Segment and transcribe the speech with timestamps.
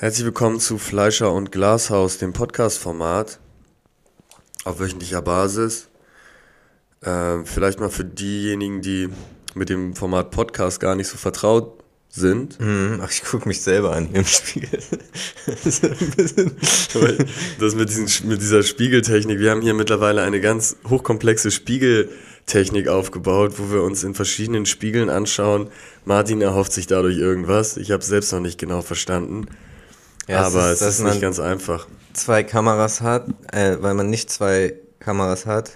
[0.00, 3.40] Herzlich willkommen zu Fleischer und Glashaus, dem Podcast-Format
[4.62, 5.88] auf wöchentlicher Basis.
[7.02, 9.08] Ähm, vielleicht mal für diejenigen, die
[9.56, 12.60] mit dem Format Podcast gar nicht so vertraut sind.
[12.60, 14.78] Mhm, ach, ich gucke mich selber an im Spiegel.
[17.58, 23.54] das mit, diesen, mit dieser Spiegeltechnik, wir haben hier mittlerweile eine ganz hochkomplexe Spiegeltechnik aufgebaut,
[23.56, 25.70] wo wir uns in verschiedenen Spiegeln anschauen.
[26.04, 27.76] Martin erhofft sich dadurch irgendwas.
[27.76, 29.48] Ich habe es selbst noch nicht genau verstanden.
[30.28, 31.86] Ja, aber es ist, es ist nicht ganz einfach.
[32.12, 35.72] Zwei Kameras hat, äh, weil man nicht zwei Kameras hat.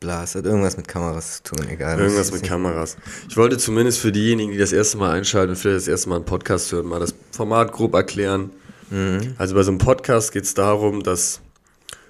[0.00, 1.98] Bla, es hat irgendwas mit Kameras zu tun, egal.
[1.98, 2.96] Irgendwas mit Kameras.
[3.28, 6.16] Ich wollte zumindest für diejenigen, die das erste Mal einschalten und vielleicht das erste Mal
[6.16, 8.50] einen Podcast hören, mal das Format grob erklären.
[8.90, 9.34] Mhm.
[9.38, 11.40] Also bei so einem Podcast geht es darum, dass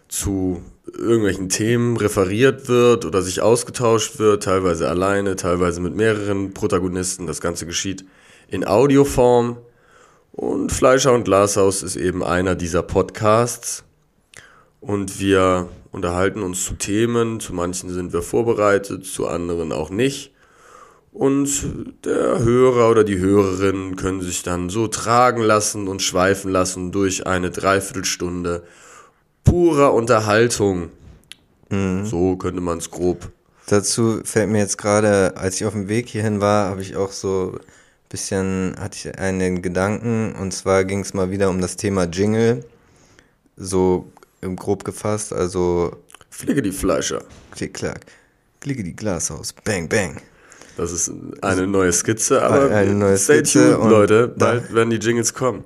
[0.08, 7.26] zu irgendwelchen Themen referiert wird oder sich ausgetauscht wird, teilweise alleine, teilweise mit mehreren Protagonisten.
[7.26, 8.04] Das Ganze geschieht
[8.48, 9.58] in Audioform
[10.38, 13.82] und Fleischer und Glashaus ist eben einer dieser Podcasts.
[14.80, 20.32] Und wir unterhalten uns zu Themen, zu manchen sind wir vorbereitet, zu anderen auch nicht.
[21.10, 21.50] Und
[22.04, 27.26] der Hörer oder die Hörerin können sich dann so tragen lassen und schweifen lassen durch
[27.26, 28.62] eine Dreiviertelstunde
[29.42, 30.90] purer Unterhaltung.
[31.68, 32.06] Mhm.
[32.06, 33.32] So könnte man es grob.
[33.66, 37.10] Dazu fällt mir jetzt gerade, als ich auf dem Weg hierhin war, habe ich auch
[37.10, 37.58] so
[38.08, 42.64] bisschen hatte ich einen Gedanken und zwar ging es mal wieder um das Thema Jingle,
[43.56, 44.10] so
[44.56, 45.96] grob gefasst, also
[46.30, 47.22] Fliege die Fleischer.
[47.50, 48.06] Klick, klack.
[48.60, 49.52] Klicke die Glashaus.
[49.64, 50.20] Bang, bang.
[50.76, 51.10] Das ist
[51.42, 54.28] eine neue Skizze, aber eine neue Skizze tuned, Leute.
[54.28, 55.64] Bald werden die Jingles kommen.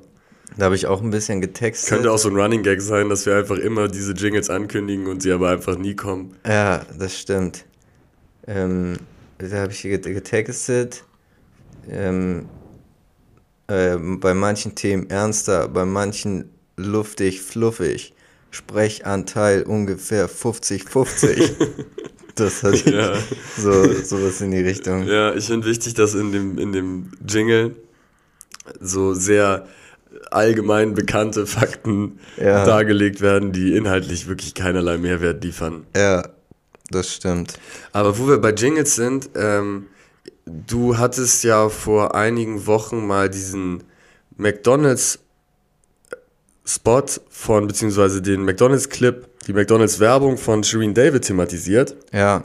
[0.57, 1.91] Da habe ich auch ein bisschen getextet.
[1.91, 5.23] Könnte auch so ein Running Gag sein, dass wir einfach immer diese Jingles ankündigen und
[5.23, 6.37] sie aber einfach nie kommen.
[6.47, 7.67] Ja, das stimmt.
[8.47, 8.97] Ähm,
[9.37, 11.05] da habe ich getextet
[11.88, 12.48] ähm,
[13.66, 18.14] äh, bei manchen Themen ernster, bei manchen luftig, fluffig.
[18.50, 21.52] Sprechanteil ungefähr 50-50.
[22.34, 23.14] das hatte ich ja.
[23.57, 25.07] so sowas in die Richtung.
[25.07, 27.74] Ja, ich finde wichtig, dass in dem, in dem Jingle
[28.78, 29.67] so sehr
[30.30, 32.64] allgemein bekannte Fakten ja.
[32.67, 35.86] dargelegt werden, die inhaltlich wirklich keinerlei Mehrwert liefern.
[35.96, 36.28] Ja,
[36.90, 37.58] das stimmt.
[37.92, 39.86] Aber wo wir bei Jingles sind, ähm,
[40.47, 43.85] Du hattest ja vor einigen Wochen mal diesen
[44.36, 45.20] McDonald's
[46.64, 51.97] Spot von, beziehungsweise den McDonald's Clip, die McDonald's Werbung von Shireen David thematisiert.
[52.13, 52.45] Ja.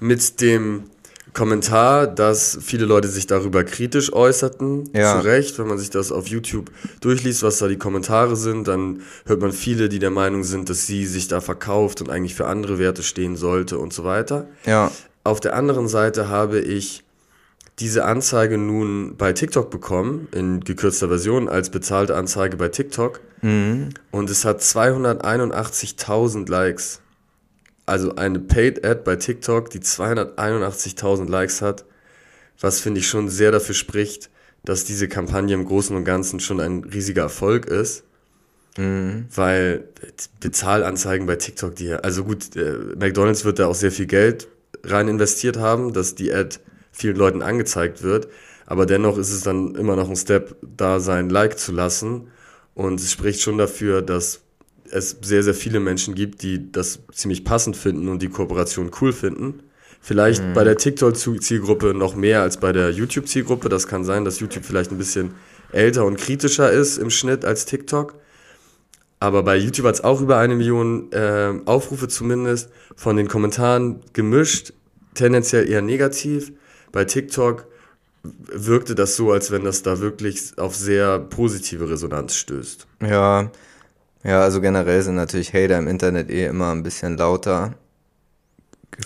[0.00, 0.84] Mit dem
[1.32, 4.90] Kommentar, dass viele Leute sich darüber kritisch äußerten.
[4.94, 5.20] Ja.
[5.20, 6.70] Zu Recht, wenn man sich das auf YouTube
[7.00, 10.86] durchliest, was da die Kommentare sind, dann hört man viele, die der Meinung sind, dass
[10.86, 14.48] sie sich da verkauft und eigentlich für andere Werte stehen sollte und so weiter.
[14.66, 14.90] Ja.
[15.24, 17.04] Auf der anderen Seite habe ich
[17.78, 23.20] diese Anzeige nun bei TikTok bekommen, in gekürzter Version, als bezahlte Anzeige bei TikTok.
[23.42, 23.90] Mhm.
[24.10, 27.00] Und es hat 281.000 Likes.
[27.86, 31.84] Also eine Paid Ad bei TikTok, die 281.000 Likes hat,
[32.60, 34.30] was finde ich schon sehr dafür spricht,
[34.64, 38.04] dass diese Kampagne im Großen und Ganzen schon ein riesiger Erfolg ist.
[38.76, 39.26] Mhm.
[39.34, 39.88] Weil
[40.38, 44.48] Bezahlanzeigen bei TikTok, die, also gut, äh, McDonalds wird da auch sehr viel Geld
[44.84, 46.58] rein investiert haben, dass die Ad
[46.92, 48.28] vielen Leuten angezeigt wird.
[48.66, 52.28] Aber dennoch ist es dann immer noch ein Step, da sein Like zu lassen.
[52.74, 54.42] Und es spricht schon dafür, dass
[54.90, 59.12] es sehr, sehr viele Menschen gibt, die das ziemlich passend finden und die Kooperation cool
[59.12, 59.62] finden.
[60.00, 60.54] Vielleicht mhm.
[60.54, 63.68] bei der TikTok-Zielgruppe noch mehr als bei der YouTube-Zielgruppe.
[63.68, 65.34] Das kann sein, dass YouTube vielleicht ein bisschen
[65.72, 68.14] älter und kritischer ist im Schnitt als TikTok.
[69.20, 72.70] Aber bei YouTube hat es auch über eine Million äh, Aufrufe zumindest.
[72.96, 74.72] Von den Kommentaren gemischt,
[75.14, 76.52] tendenziell eher negativ.
[76.90, 77.66] Bei TikTok
[78.22, 82.86] wirkte das so, als wenn das da wirklich auf sehr positive Resonanz stößt.
[83.02, 83.50] Ja,
[84.24, 87.74] ja, also generell sind natürlich Hater im Internet eh immer ein bisschen lauter.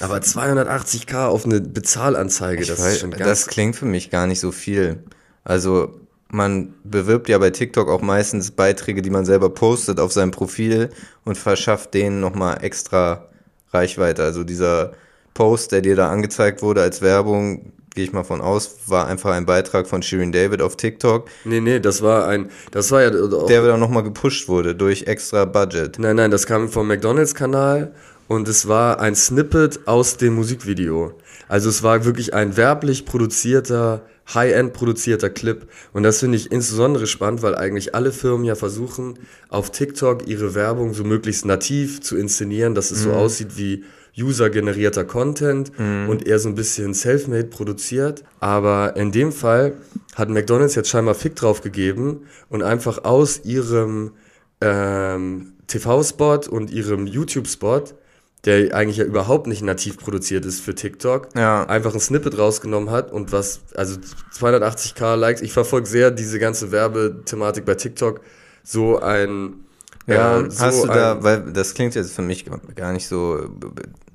[0.00, 3.22] Aber 280k auf eine Bezahlanzeige, das weiß, ist schon ganz.
[3.22, 5.04] Das klingt für mich gar nicht so viel.
[5.44, 6.00] Also
[6.34, 10.90] man bewirbt ja bei TikTok auch meistens Beiträge, die man selber postet auf seinem Profil
[11.24, 13.28] und verschafft denen nochmal extra
[13.72, 14.24] Reichweite.
[14.24, 14.92] Also dieser
[15.32, 19.30] Post, der dir da angezeigt wurde als Werbung, gehe ich mal von aus, war einfach
[19.30, 21.28] ein Beitrag von Shirin David auf TikTok.
[21.44, 25.04] Nee, nee, das war ein, das war ja auch, Der dann nochmal gepusht wurde durch
[25.04, 26.00] extra Budget.
[26.00, 27.94] Nein, nein, das kam vom McDonalds-Kanal
[28.26, 31.12] und es war ein Snippet aus dem Musikvideo.
[31.46, 34.02] Also es war wirklich ein werblich produzierter
[34.32, 35.66] High-End produzierter Clip.
[35.92, 39.18] Und das finde ich insbesondere spannend, weil eigentlich alle Firmen ja versuchen,
[39.48, 43.10] auf TikTok ihre Werbung so möglichst nativ zu inszenieren, dass es mhm.
[43.10, 43.84] so aussieht wie
[44.16, 46.08] user-generierter Content Mhm.
[46.08, 48.22] und eher so ein bisschen self-made produziert.
[48.40, 49.74] Aber in dem Fall
[50.14, 54.12] hat McDonalds jetzt scheinbar Fick drauf gegeben und einfach aus ihrem
[54.60, 57.84] ähm, TV-Spot und ihrem YouTube-Spot,
[58.44, 61.64] der eigentlich ja überhaupt nicht nativ produziert ist für TikTok, Ja.
[61.66, 63.96] einfach ein Snippet rausgenommen hat und was, also
[64.38, 68.20] 280k Likes, ich verfolge sehr diese ganze Werbethematik bei TikTok,
[68.62, 69.54] so ein
[70.06, 72.44] Ja, äh, so hast du da, weil das klingt jetzt für mich
[72.74, 73.48] gar nicht so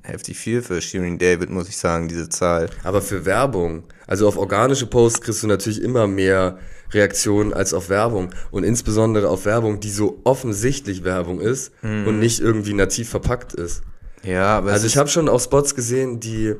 [0.02, 2.70] heftig viel für Shirin David, muss ich sagen, diese Zahl.
[2.84, 6.58] Aber für Werbung, also auf organische Posts kriegst du natürlich immer mehr
[6.92, 8.30] Reaktionen als auf Werbung.
[8.50, 13.82] Und insbesondere auf Werbung, die so offensichtlich Werbung ist und nicht irgendwie nativ verpackt ist.
[14.22, 16.54] Ja, aber Also ich habe schon auch Spots gesehen, die,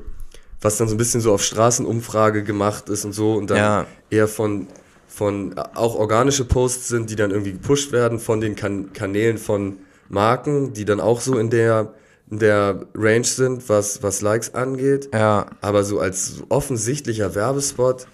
[0.60, 3.86] was dann so ein bisschen so auf Straßenumfrage gemacht ist und so und dann Ja.
[4.10, 4.66] eher von,
[5.08, 9.78] von auch organische Posts sind, die dann irgendwie gepusht werden von den kan Kanälen von
[10.08, 11.94] Marken, die dann auch so in der,
[12.30, 15.08] in der Range sind, was, was Likes angeht.
[15.12, 18.06] ja, Aber so als offensichtlicher Werbespot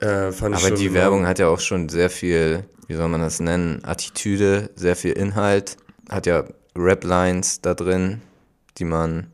[0.00, 2.94] äh, fand ich aber schon die enorm- Werbung hat ja auch schon sehr viel, wie
[2.94, 5.76] soll man das nennen, Attitüde, sehr viel Inhalt,
[6.08, 6.44] hat ja
[6.76, 8.20] Rap-Lines da drin,
[8.80, 9.28] die man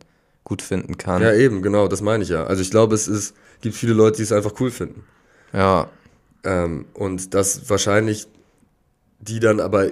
[0.44, 1.22] gut finden kann.
[1.22, 2.44] Ja, eben, genau, das meine ich ja.
[2.44, 5.04] Also ich glaube, es ist, gibt viele Leute, die es einfach cool finden.
[5.52, 5.88] ja,
[6.44, 8.28] Ähm, und das wahrscheinlich
[9.18, 9.90] die dann aber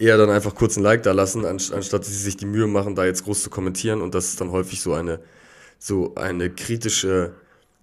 [0.00, 2.66] eher dann einfach kurz ein Like da lassen, anst- anstatt dass sie sich die Mühe
[2.66, 4.02] machen, da jetzt groß zu kommentieren.
[4.02, 5.20] Und das ist dann häufig so eine,
[5.78, 7.34] so eine kritische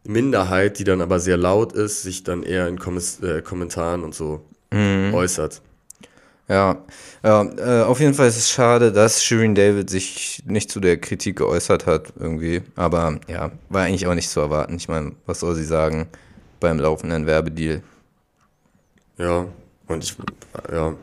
[0.04, 4.14] Minderheit, die dann aber sehr laut ist, sich dann eher in Kommis äh, Kommentaren und
[4.16, 4.42] so
[5.14, 5.62] äußert.
[6.48, 6.84] Ja,
[7.24, 11.38] äh, auf jeden Fall ist es schade, dass Shirin David sich nicht zu der Kritik
[11.38, 12.62] geäußert hat, irgendwie.
[12.76, 14.76] Aber ja, war eigentlich auch nicht zu erwarten.
[14.76, 16.08] Ich meine, was soll sie sagen
[16.60, 17.82] beim laufenden Werbedeal?
[19.18, 19.48] Ja,
[19.88, 20.16] und ich,
[20.72, 20.96] ja,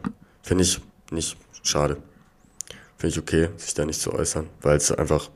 [0.42, 0.80] finde ich
[1.10, 1.96] nicht schade.
[2.96, 5.28] Finde ich okay, sich da nicht zu äußern, weil es einfach,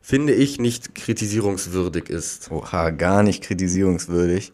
[0.00, 2.48] finde ich, nicht kritisierungswürdig ist.
[2.52, 4.52] Oha, gar nicht kritisierungswürdig.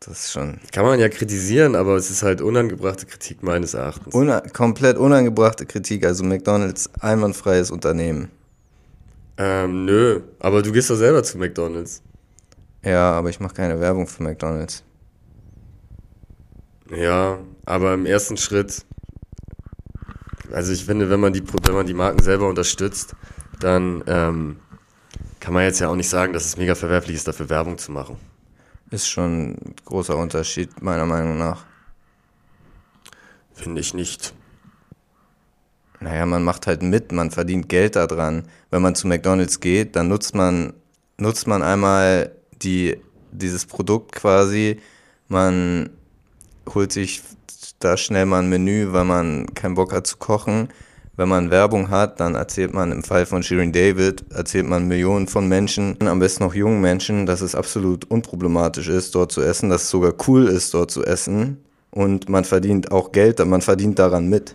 [0.00, 4.14] Das ist schon Kann man ja kritisieren, aber es ist halt unangebrachte Kritik meines Erachtens.
[4.14, 6.06] una komplett unangebrachte Kritik.
[6.06, 8.30] Also McDonalds, einwandfreies Unternehmen.
[9.36, 12.02] Ähm, nö, aber du gehst doch selber zu McDonalds.
[12.84, 14.84] Ja, aber ich mache keine Werbung für McDonalds.
[16.94, 18.84] Ja, aber im ersten Schritt,
[20.52, 23.14] also ich finde, wenn man die, wenn man die Marken selber unterstützt,
[23.60, 24.56] dann ähm,
[25.40, 27.92] kann man jetzt ja auch nicht sagen, dass es mega verwerflich ist, dafür Werbung zu
[27.92, 28.16] machen.
[28.90, 31.66] Ist schon ein großer Unterschied, meiner Meinung nach.
[33.52, 34.32] Finde ich nicht.
[36.00, 38.44] Naja, man macht halt mit, man verdient Geld daran.
[38.70, 40.72] Wenn man zu McDonalds geht, dann nutzt man,
[41.18, 42.32] nutzt man einmal
[42.62, 42.96] die,
[43.32, 44.80] dieses Produkt quasi.
[45.26, 45.90] Man
[46.72, 47.22] holt sich
[47.80, 50.68] da schnell mal ein Menü, weil man keinen Bock hat zu kochen.
[51.18, 55.26] Wenn man Werbung hat, dann erzählt man im Fall von Shirin David, erzählt man Millionen
[55.26, 59.68] von Menschen, am besten noch jungen Menschen, dass es absolut unproblematisch ist, dort zu essen,
[59.68, 61.58] dass es sogar cool ist, dort zu essen.
[61.90, 64.54] Und man verdient auch Geld, man verdient daran mit.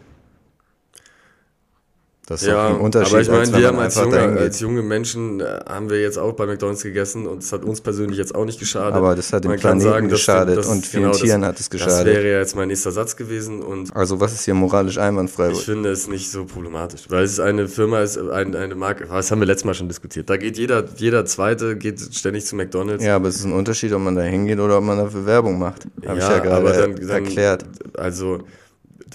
[2.26, 4.82] Das ist Ja, doch ein Unterschied, aber ich meine, wir haben als junge, als junge
[4.82, 8.34] Menschen äh, haben wir jetzt auch bei McDonalds gegessen und es hat uns persönlich jetzt
[8.34, 8.94] auch nicht geschadet.
[8.96, 11.60] Aber das hat dem Man Planeten dass- geschadet dass- und vielen genau, das- Tieren hat
[11.60, 12.06] es Das geschadet.
[12.06, 15.50] wäre ja jetzt mein nächster Satz gewesen und Also was ist hier moralisch einwandfrei?
[15.52, 19.30] ich finde es nicht so problematisch, weil es eine Firma ist, ein, eine Marke, das
[19.30, 20.30] haben wir letztes Mal schon diskutiert.
[20.30, 23.04] Da geht jeder, jeder Zweite geht ständig zu McDonalds.
[23.04, 25.60] ja, aber es ist ein Unterschied, ob man da hingeht oder ob man dafür Werbung
[25.60, 25.88] macht.
[26.08, 27.66] Habe ich ja gerade aber dann, dann, erklärt.
[27.98, 28.40] Also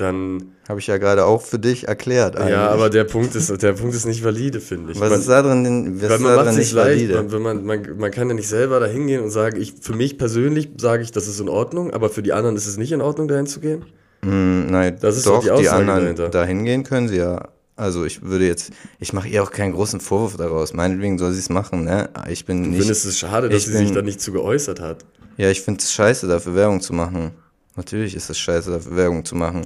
[0.00, 2.37] dann, Habe ich ja gerade auch für dich erklärt.
[2.37, 2.50] Eigentlich.
[2.52, 5.00] ja, aber der Punkt ist, der Punkt ist nicht valide, finde ich.
[5.00, 7.14] was Man- ist da drin, denn- was Weil man macht sich nicht leicht, valide?
[7.14, 9.95] man, wenn man, man, man kann ja nicht selber da hingehen und sagen, ich, für
[9.95, 12.93] mich persönlich sage ich, das ist in Ordnung, aber für die anderen ist es nicht
[12.93, 13.85] in Ordnung, dahin zu gehen.
[14.25, 16.28] Hm, nein, Das ist doch, die die anderen dahinter.
[16.28, 17.49] dahin gehen können sie ja.
[17.76, 20.73] Also ich würde jetzt, ich mache ihr auch keinen großen Vorwurf daraus.
[20.75, 22.09] Meinetwegen soll sie es machen, ne?
[22.28, 22.81] Ich bin Du nicht.
[22.81, 25.05] findest es schade, dass sie sich bin- da nicht zu geäußert hat.
[25.37, 27.31] Ja, ich finde es scheiße, dafür Werbung zu machen.
[27.78, 29.64] Natürlich ist es scheiße, Werbung zu machen.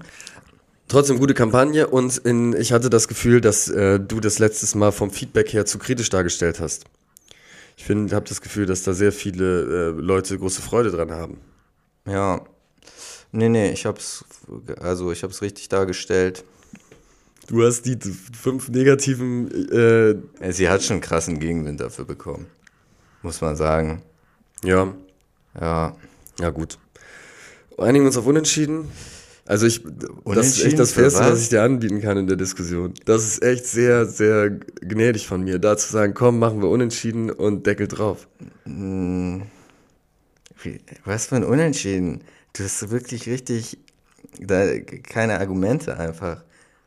[0.86, 4.92] Trotzdem gute Kampagne und in, ich hatte das Gefühl, dass äh, du das letztes Mal
[4.92, 6.84] vom Feedback her zu kritisch dargestellt hast.
[7.78, 11.38] Ich finde, habe das Gefühl, dass da sehr viele äh, Leute große Freude dran haben.
[12.06, 12.44] Ja.
[13.32, 14.26] Nee, nee, ich hab's,
[14.78, 16.44] also ich hab's richtig dargestellt.
[17.46, 17.98] Du hast die
[18.38, 20.10] fünf negativen äh,
[20.46, 22.46] Äh, Sie hat schon krassen Gegenwind dafür bekommen.
[23.22, 24.02] Muss man sagen.
[24.62, 24.92] ja,
[25.58, 25.96] Ja.
[26.38, 26.78] Ja, gut.
[27.78, 28.88] Einigen wir uns auf Unentschieden.
[29.44, 29.82] Also ich,
[30.24, 31.42] das ist echt das Fairste, was?
[31.42, 32.94] ich dir anbieten kann in der Diskussion.
[33.04, 37.30] Das ist echt sehr, sehr gnädig von mir, da zu sagen, komm, machen wir Unentschieden
[37.30, 38.28] und Deckel drauf.
[38.64, 39.42] Wie,
[41.04, 42.22] was für ein Unentschieden.
[42.52, 43.78] Du hast wirklich richtig
[44.38, 46.44] da, keine Argumente einfach.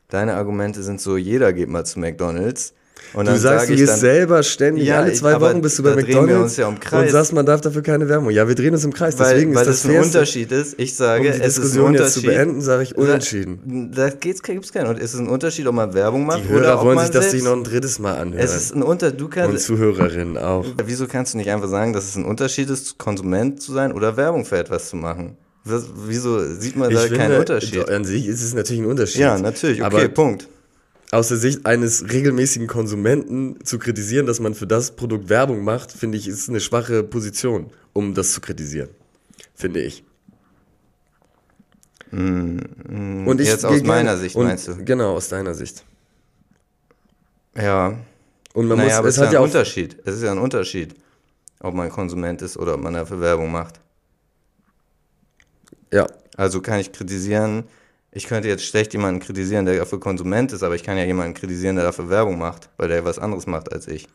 [0.08, 2.74] Deine Argumente sind so, jeder geht mal zu McDonalds.
[3.12, 5.50] Und Du sagst, sag du ich gehst dann, selber ständig, Ja, alle ich- zwei aber
[5.50, 7.12] Wochen bist du da bei McDonalds uns ja um und Kreis.
[7.12, 8.30] sagst, man darf dafür keine Werbung.
[8.30, 10.74] Ja, wir drehen uns im Kreis, weil, deswegen weil ist das das ein Unterschied ist.
[10.78, 12.38] Ich um sage, die es ist ein Diskussion jetzt zu Unterschied.
[12.38, 13.92] beenden, sage ich unentschieden.
[13.94, 14.86] Da gibt es keinen.
[14.88, 17.06] Und es ist ein Unterschied, ob man Werbung macht Die oder Hörer ob wollen man
[17.06, 18.42] sich das noch ein drittes Mal anhören.
[18.44, 19.20] Es ist ein Unterschied.
[19.20, 19.66] Du und kannst.
[19.66, 20.64] Zuhörerinnen auch.
[20.84, 24.16] Wieso kannst du nicht einfach sagen, dass es ein Unterschied ist, Konsument zu sein oder
[24.16, 25.36] Werbung für etwas zu machen?
[25.64, 27.88] Was, wieso sieht man da keinen Unterschied?
[27.88, 29.20] An sich ist es natürlich ein Unterschied.
[29.20, 29.82] Ja, natürlich.
[29.82, 30.48] Okay, Aber Punkt.
[31.10, 35.92] Aus der Sicht eines regelmäßigen Konsumenten zu kritisieren, dass man für das Produkt Werbung macht,
[35.92, 38.88] finde ich, ist eine schwache Position, um das zu kritisieren.
[39.54, 40.04] Finde ich.
[42.12, 44.76] und jetzt aus meiner Sicht, und, meinst du?
[44.84, 45.84] Genau, aus deiner Sicht.
[47.56, 47.98] Ja.
[48.54, 49.96] Und man naja, muss, aber es ist hat ja ein Unterschied.
[50.04, 50.94] Es ist ja ein Unterschied,
[51.60, 53.80] ob man Konsument ist oder ob man dafür Werbung macht.
[55.92, 57.64] Ja, Also kann ich kritisieren,
[58.16, 61.34] ich könnte jetzt schlecht jemanden kritisieren, der dafür Konsument ist, aber ich kann ja jemanden
[61.34, 64.08] kritisieren, der dafür Werbung macht, weil der was anderes macht als ich.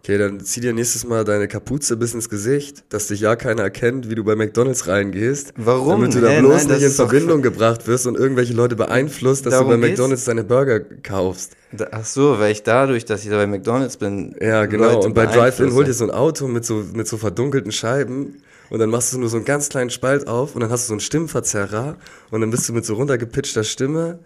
[0.00, 3.62] okay, dann zieh dir nächstes Mal deine Kapuze bis ins Gesicht, dass dich ja keiner
[3.62, 5.54] erkennt, wie du bei McDonalds reingehst.
[5.56, 6.02] Warum?
[6.02, 9.44] Damit du da Hä, bloß nein, nicht in Verbindung gebracht wirst und irgendwelche Leute beeinflusst,
[9.46, 9.98] dass Darum du bei geht's?
[9.98, 11.56] McDonalds deine Burger kaufst.
[11.90, 14.92] Ach so, weil ich dadurch, dass ich da bei McDonalds bin, Ja, genau.
[14.92, 15.74] Leute und bei Drive-In beeinflusse.
[15.74, 19.18] hol dir so ein Auto mit so, mit so verdunkelten Scheiben und dann machst du
[19.18, 21.98] nur so einen ganz kleinen Spalt auf und dann hast du so einen Stimmverzerrer
[22.30, 24.18] und dann bist du mit so runtergepitchter Stimme,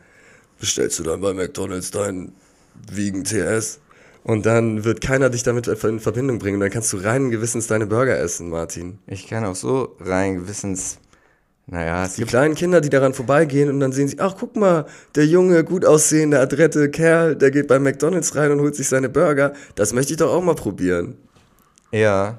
[0.60, 2.32] bestellst du dann bei McDonalds deinen
[2.88, 3.80] Wiegen TS
[4.22, 7.66] und dann wird keiner dich damit in Verbindung bringen und dann kannst du reinen Gewissens
[7.66, 9.00] deine Burger essen, Martin.
[9.08, 10.98] Ich kann auch so rein gewissens,
[11.66, 14.54] naja, es Die gibt kleinen Kinder, die daran vorbeigehen und dann sehen sie, ach guck
[14.54, 14.86] mal,
[15.16, 19.08] der junge, gut aussehende, adrette Kerl, der geht bei McDonalds rein und holt sich seine
[19.08, 19.54] Burger.
[19.74, 21.16] Das möchte ich doch auch mal probieren.
[21.90, 22.38] ja,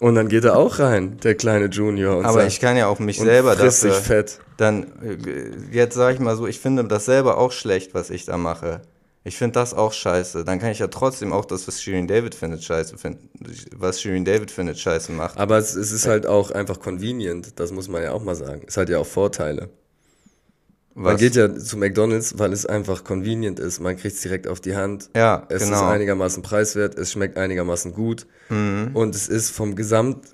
[0.00, 2.18] Und dann geht er auch rein, der kleine Junior.
[2.18, 4.40] Und aber sagt, ich kann ja auch mich selber dafür, fett.
[4.58, 8.26] dann, äh, jetzt sage ich mal so, ich finde das selber auch schlecht, was ich
[8.26, 8.82] da mache.
[9.24, 10.44] Ich finde das auch scheiße.
[10.44, 13.28] Dann kann ich ja trotzdem auch das, was Shirin David findet, scheiße finden.
[13.74, 15.38] Was Shirin David findet, scheiße macht.
[15.38, 18.62] Aber es, es ist halt auch einfach convenient, das muss man ja auch mal sagen.
[18.68, 19.70] Es hat ja auch Vorteile.
[20.98, 21.20] Man Was?
[21.20, 23.80] geht ja zu McDonalds, weil es einfach convenient ist.
[23.80, 25.10] Man kriegt es direkt auf die Hand.
[25.14, 25.82] Ja, Es ist genau.
[25.84, 25.88] Mhm.
[25.90, 28.26] einigermaßen preiswert, es schmeckt einigermaßen gut.
[28.48, 30.24] Und es ist vom Gesamt,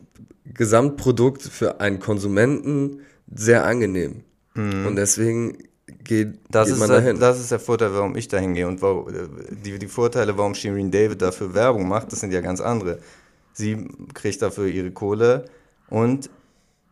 [0.54, 3.00] Gesamtprodukt für einen Konsumenten
[3.34, 4.22] sehr angenehm.
[4.54, 5.58] Und deswegen
[6.04, 6.38] geht, Mhm.
[6.50, 7.18] Das geht ist, man der, dahin.
[7.18, 8.68] das ist der Vorteil, warum ich dahin gehe.
[8.68, 9.06] Und warum,
[9.64, 12.98] die, die Vorteile, warum Shirin David dafür Werbung macht, das sind ja ganz andere.
[13.52, 15.46] Sie kriegt dafür ihre Kohle
[15.88, 16.30] und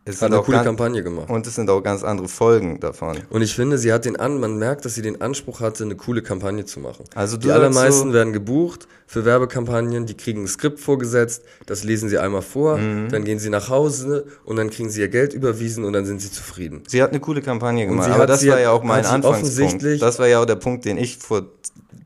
[0.03, 1.29] es hat eine auch coole ganz, Kampagne gemacht.
[1.29, 3.19] und es sind auch ganz andere Folgen davon.
[3.29, 5.95] Und ich finde, sie hat den an, man merkt, dass sie den Anspruch hatte, eine
[5.95, 7.05] coole Kampagne zu machen.
[7.13, 12.09] Also die allermeisten so- werden gebucht für Werbekampagnen, die kriegen ein Skript vorgesetzt, das lesen
[12.09, 13.09] sie einmal vor, Mhm.
[13.09, 16.19] dann gehen sie nach Hause und dann kriegen sie ihr Geld überwiesen und dann sind
[16.21, 16.81] sie zufrieden.
[16.87, 19.37] Sie hat eine coole Kampagne gemacht, aber das war ja auch mein Anfangspunkt.
[19.37, 21.43] offensichtlich- Das war ja auch der Punkt, den ich vor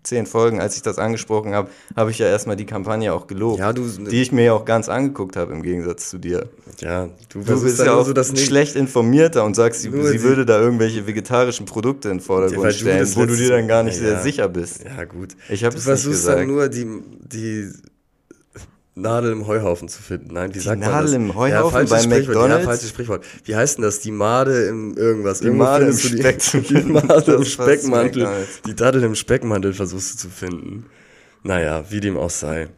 [0.06, 3.60] zehn Folgen, als ich das angesprochen habe, habe ich ja erstmal die Kampagne auch gelobt.
[3.60, 6.48] Ja, du- die ich mir ja auch ganz angeguckt habe im Gegensatz zu dir.
[6.80, 10.46] Ja, du, Du bist dann ja auch so schlecht informierter und sagst, sie, sie würde
[10.46, 13.68] da irgendwelche vegetarischen Produkte in den Ja, Vordergrund du stellen, das wo du dir dann
[13.68, 14.22] gar nicht sehr ja.
[14.22, 14.84] sicher bist.
[14.84, 15.36] Ja, gut.
[15.50, 16.40] Ich hab du es nicht versuchst gesagt.
[16.40, 16.86] dann nur die,
[17.32, 17.70] die
[18.96, 20.34] Nadel im Heuhaufen zu finden.
[20.34, 21.14] Nein, wie sagt man Nadel das?
[21.16, 22.08] im Heuhaufen ja, bei.
[22.08, 22.64] McDonald's?
[22.64, 23.26] Ja, falsches Sprichwort.
[23.44, 24.00] Wie heißt denn das?
[24.00, 25.42] Die Made im irgendwas.
[25.42, 26.94] Die Made im Speck Die finden.
[26.94, 28.28] Made im Speckmantel.
[28.66, 30.86] Die Dadel im Speckmantel versuchst du zu finden.
[31.44, 32.70] Naja, wie dem auch sei.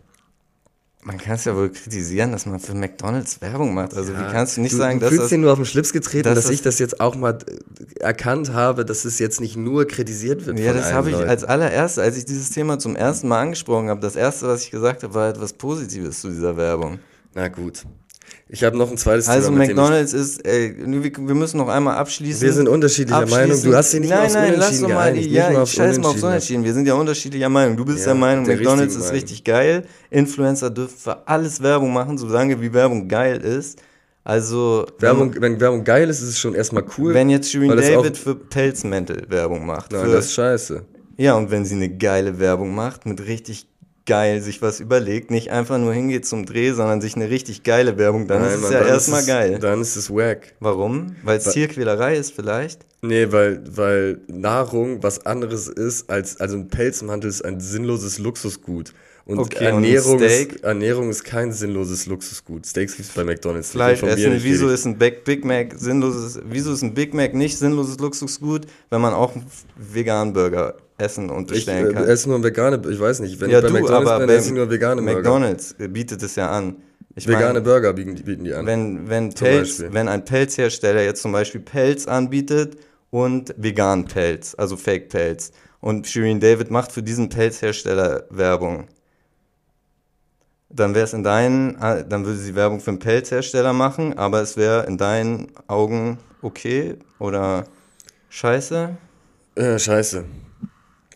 [1.04, 3.94] Man kann es ja wohl kritisieren, dass man für McDonalds Werbung macht.
[3.94, 5.30] Also Ja, wie kannst du nicht du, sagen, du dass fühlst das...
[5.30, 8.00] dir nur auf den Schlips getreten, dass dass, das- ich das jetzt auch mal äh,
[8.01, 12.04] erkannt habe, dass es jetzt nicht nur kritisiert wird Ja, das habe ich als allererstes,
[12.04, 15.13] als ich dieses Thema zum ersten Mal angesprochen habe, das erste, was ich gesagt habe,
[15.13, 17.00] war etwas Positives zu dieser Werbung.
[17.34, 17.86] Na gut.
[18.50, 21.98] Ich habe noch ein zweites Also Thema, ich McDonalds ist, äh, wir, müssen noch einmal
[21.98, 22.41] abschließen.
[22.41, 23.62] Wir sind unterschiedlicher Meinung.
[23.62, 25.29] Du hast dich nicht nein, aufs nein, lass doch mal geeinigt.
[25.29, 26.63] die, ja, ich scheiß mal aufs Unentschieden.
[26.63, 27.75] Wir sind ja unterschiedlicher Meinung.
[27.75, 29.15] Du bist Ja, der Meinung, der McDonalds ist Meinung.
[29.15, 29.84] richtig geil.
[30.10, 33.79] Influencer dürfen für alles Werbung machen, solange wie Werbung geil ist.
[34.24, 37.13] Also, Werbung, wenn Werbung geil ist, ist es schon erstmal cool.
[37.13, 39.93] wenn jetzt Shirin David für Pelzmäntel Werbung macht.
[39.93, 40.84] Nein, für, das ist scheiße.
[41.15, 43.67] ja, und wenn sie eine geile Werbung macht, mit richtig
[44.08, 47.98] geil sich was überlegt, nicht einfach nur hingeht zum Dreh, sondern sich eine richtig geile
[48.00, 49.60] Werbung, dann Nein, ist es Mann, ja erstmal geil.
[49.60, 50.56] Dann ist es wack.
[50.60, 51.16] Warum?
[51.24, 52.86] Weil es Tierquälerei ist vielleicht?
[53.02, 58.94] Nee, weil, weil Nahrung was anderes ist als, also ein Pelzmantel ist ein sinnloses Luxusgut.
[59.26, 60.54] Und Okay, und Ernährung, Steak?
[60.54, 62.66] ist, Ernährung ist kein sinnloses Luxusgut.
[62.66, 63.72] Steaks gibt es bei McDonalds.
[63.72, 64.40] Fleisch essen.
[64.42, 68.68] Wieso ist ein Big, Big Mac sinnloses, wieso ist ein Big Mac nicht sinnloses Luxusgut,
[68.90, 69.46] wenn man auch einen
[69.76, 72.04] veganen Burger essen und ich bestellen äh, kann?
[72.06, 74.48] esse nur vegane, ich weiß nicht, wenn ja, ich bei du, McDonalds aber bin, esse
[74.50, 75.18] ich nur vegane Burger.
[75.18, 76.77] McDonalds bietet es ja an.
[77.16, 78.66] Ich Vegane meine, Burger bieten, die- bieten die an.
[78.66, 82.77] wenn, wenn, Pelz, wenn ein Pelzhersteller jetzt zum Beispiel Pelz anbietet
[83.10, 88.88] und veganen Pelz, also Fake-Pelz, und Shirin David macht für diesen Pelzhersteller Werbung.
[90.70, 94.58] Dann wäre es in deinen, dann würde sie Werbung für einen Pelzhersteller machen, aber es
[94.58, 97.66] wäre in deinen Augen okay oder
[98.30, 98.98] scheiße?
[99.56, 100.25] Äh, scheiße.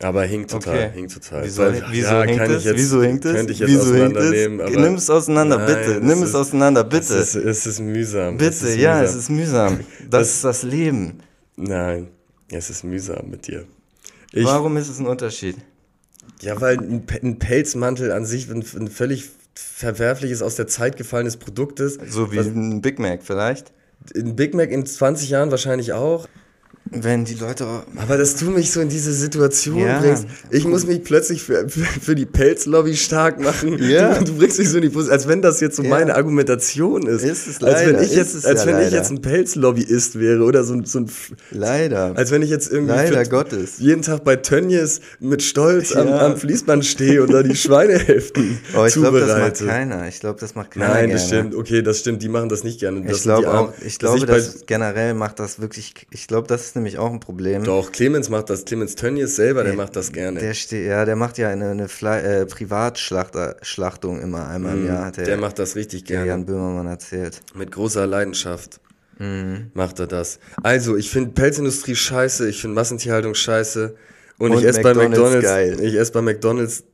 [0.02, 0.92] Aber hinkt total, Okay.
[0.96, 1.44] hinkt total.
[1.44, 2.64] Wieso, Weil, wieso ja, hinkt es?
[2.64, 3.34] jetzt, Wieso hinkt es?
[3.36, 4.32] Könnte ich jetzt Wieso hinkt es?
[4.76, 5.92] Nimm es auseinander, Nein, bitte.
[5.98, 7.14] es Nimm es ist- auseinander, bitte.
[7.18, 8.38] Es ist, es ist mühsam.
[8.38, 9.06] bitte, ist ja, mühsam.
[9.06, 9.80] es ist mühsam.
[10.10, 11.20] Das, ist das Leben.
[11.56, 12.08] Nein,
[12.52, 13.66] es ist mühsam mit dir.
[14.34, 15.58] Ich, Warum ist es ein Unterschied?
[16.42, 21.38] Ja, weil ein, ein Pelzmantel an sich ein, ein völlig verwerfliches, aus der Zeit gefallenes
[21.38, 22.00] Produkt ist.
[22.10, 23.72] So wie Was- ein Big Mac vielleicht.
[24.16, 26.28] Ein Big Mac in 20 Jahren wahrscheinlich auch.
[26.94, 27.66] Wenn die Leute.
[27.96, 30.00] Aber dass du mich so in diese Situation Ja.
[30.00, 33.78] bringst, ich muss mich plötzlich für, für, für die Pelzlobby stark machen.
[33.82, 34.16] Ja.
[34.18, 35.90] Du, du bringst mich so in die Position, als wenn das jetzt so Ja.
[35.90, 37.24] meine Argumentation ist.
[37.24, 38.98] Ist es als wenn leider, ich jetzt, als wenn ich leider.
[38.98, 41.10] jetzt ein Pelzlobbyist wäre oder so, ein- so ein,
[41.52, 42.14] Leider.
[42.18, 43.78] als wenn ich jetzt irgendwie Leider Gottes.
[43.78, 48.86] jeden Tag bei Tönnies mit Stolz am, am Fließband stehe und da die Schweinehälften Oh,
[48.86, 49.64] ich glaube, das zubereite.
[49.64, 50.08] macht keiner.
[50.08, 51.14] Ich glaube, das macht keiner Nein, gerne.
[51.14, 51.56] das stimmt.
[51.56, 52.22] Okay, das stimmt.
[52.24, 53.02] Die machen das nicht gerne.
[53.06, 56.76] Das Ich glaube auch, ich glaube, dass generell macht das wirklich, ich glaube, das ist
[56.76, 57.64] nämlich auch ein Problem.
[57.66, 58.64] Doch, Clemens macht das.
[58.64, 60.40] Clemens Tönnies selber, der macht das gerne.
[60.40, 65.18] Der steht, ja, der macht ja eine, eine äh, Privatschlachtung immer einmal im Jahr, hat
[65.18, 65.28] der, Mhm.
[65.28, 66.30] der macht das richtig der gerne.
[66.30, 67.42] Jan Böhmermann erzählt.
[67.56, 68.80] Mit großer Leidenschaft
[69.20, 69.72] Mhm.
[69.74, 70.40] macht er das.
[70.64, 73.96] Also, ich finde Pelzindustrie scheiße, ich finde Massentierhaltung scheiße.
[74.38, 75.78] Und, Und ich esse bei McDonald's McDonalds, geil.
[75.82, 76.86] ich esse bei McDonalds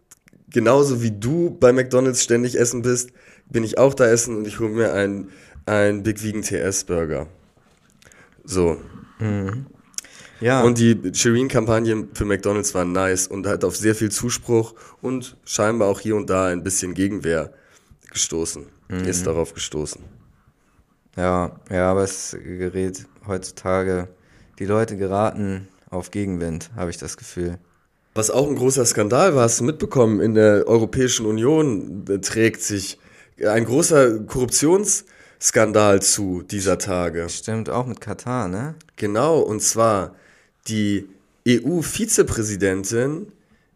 [0.49, 3.11] genauso wie du bei McDonalds ständig essen bist,
[3.49, 5.29] bin ich auch da essen und ich hole mir einen,
[5.67, 7.27] einen Big Vegan TS Burger.
[8.43, 8.77] So.
[10.39, 15.35] Ja, Und die Shireen-Kampagne für McDonalds war nice und hat auf sehr viel Zuspruch und
[15.45, 17.51] scheinbar auch hier und da ein bisschen Gegenwehr
[18.11, 18.65] gestoßen.
[19.05, 20.01] Ist darauf gestoßen.
[21.17, 24.07] ja, ja, aber es gerät heutzutage,
[24.59, 27.57] die Leute geraten auf Gegenwind, habe ich das Gefühl.
[28.13, 32.97] Was auch ein großer Skandal war, hast du mitbekommen, in der Europäischen Union trägt sich
[33.45, 34.19] ein großer
[35.39, 37.27] Korruptionsskandal zu dieser Tage.
[37.29, 38.75] Stimmt, auch mit Katar, ne?
[38.95, 40.15] Genau, und zwar
[40.67, 41.07] die
[41.47, 43.31] EU-Vizepräsidentin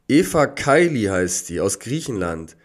[0.08, 2.58] Eva Kaili heißt die, aus Griechenland.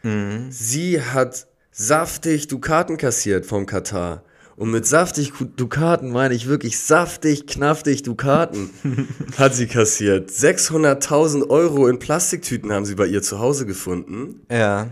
[0.50, 4.24] Sie hat saftig Dukaten kassiert vom Katar.
[4.56, 8.70] Und mit saftig Dukaten meine ich wirklich saftig, knaftig Dukaten
[9.38, 10.30] hat sie kassiert.
[10.30, 14.40] 600.000 Euro in Plastiktüten haben sie bei ihr zu Hause gefunden.
[14.50, 14.88] Ja,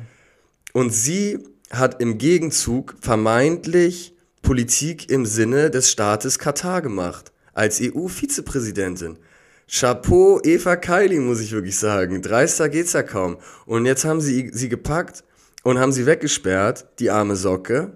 [0.75, 1.39] Und sie
[1.71, 7.33] hat im Gegenzug vermeintlich Politik im Sinne des Staates Katar gemacht.
[7.55, 9.19] Als EU-Vizepräsidentin.
[9.67, 12.21] Chapeau, Eva Kaili, muss ich wirklich sagen.
[12.21, 13.39] Dreister geht's ja kaum.
[13.65, 15.25] Und jetzt haben sie sie gepackt
[15.63, 17.93] und haben sie weggesperrt, die arme Socke.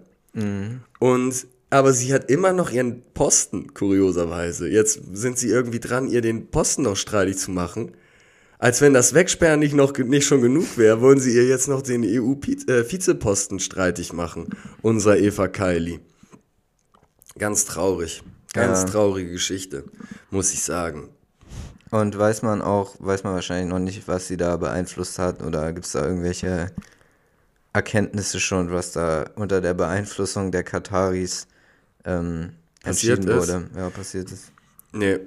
[0.98, 4.68] Und, aber sie hat immer noch ihren Posten, kurioserweise.
[4.68, 7.92] Jetzt sind sie irgendwie dran, ihr den Posten noch streitig zu machen.
[8.58, 11.80] Als wenn das Wegsperren nicht, noch, nicht schon genug wäre, wollen sie ihr jetzt noch
[11.82, 14.48] den EU-Vizeposten streitig machen.
[14.82, 16.00] Unser Eva Kaili.
[17.38, 18.22] Ganz traurig.
[18.52, 18.84] Ganz Ja.
[18.88, 19.84] traurige Geschichte,
[20.30, 21.10] muss ich sagen.
[21.90, 25.72] und weiß man auch, weiß man wahrscheinlich noch nicht, was sie da beeinflusst hat oder
[25.72, 26.70] gibt es da irgendwelche
[27.72, 31.46] Erkenntnisse schon, was da unter der Beeinflussung der Kataris
[32.04, 32.50] ähm,
[32.82, 33.48] Passiert entschieden ist?
[33.48, 33.70] wurde.
[33.76, 34.50] Ja, passiert ist.
[34.92, 35.18] Nee,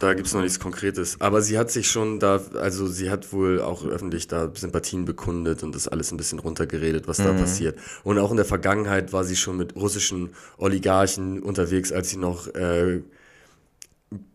[0.00, 1.16] da gibt's noch nichts Konkretes.
[1.20, 5.62] Aber sie hat sich schon da, also sie hat wohl auch öffentlich da Sympathien bekundet
[5.62, 7.78] und das alles ein bisschen runtergeredet, was da passiert.
[8.04, 12.46] Und auch in der Vergangenheit war sie schon mit russischen Oligarchen unterwegs, als sie noch
[12.54, 13.02] äh,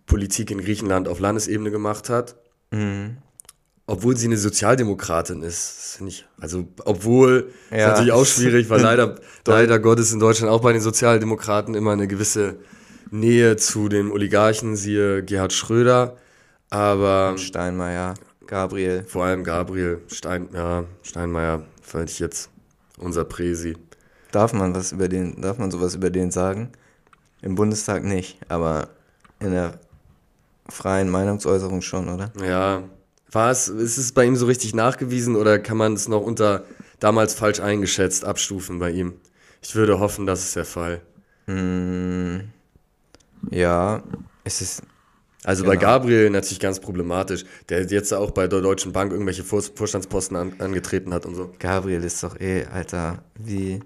[0.05, 2.35] Politik in Griechenland auf Landesebene gemacht hat.
[3.87, 7.89] Obwohl sie eine Sozialdemokratin ist, das finde ich, also obwohl, ist Ja.
[7.89, 12.07] natürlich auch schwierig, weil leider, leider Gottes in Deutschland auch bei den Sozialdemokraten immer eine
[12.07, 12.55] gewisse
[13.11, 16.15] Nähe zu den Oligarchen, siehe Gerhard Schröder,
[16.69, 18.13] aber Steinmeier,
[18.47, 19.03] Gabriel.
[19.03, 22.49] vor allem Gabriel Stein, ja, Steinmeier, fand ich jetzt
[22.97, 23.75] unser Präsi.
[24.31, 26.71] Darf man was über den, darf man sowas über den sagen?
[27.41, 28.87] Im Bundestag nicht, aber
[29.41, 29.79] in der
[30.69, 32.31] freien Meinungsäußerung schon, oder?
[32.41, 32.83] Ja,
[33.29, 36.63] war es, ist es bei ihm so richtig nachgewiesen oder kann man es noch unter
[36.99, 39.15] damals falsch eingeschätzt abstufen bei ihm?
[39.61, 41.01] Ich würde hoffen, das ist der Fall.
[43.49, 44.03] Ja,
[44.43, 44.81] es ist,
[45.43, 45.81] Also bei Genau.
[45.87, 50.53] Gabriel natürlich ganz problematisch, der jetzt auch bei der Deutschen Bank irgendwelche Vor Vorstandsposten an,
[50.59, 51.51] angetreten hat und so.
[51.59, 53.79] Gabriel ist doch eh, Alter, wie,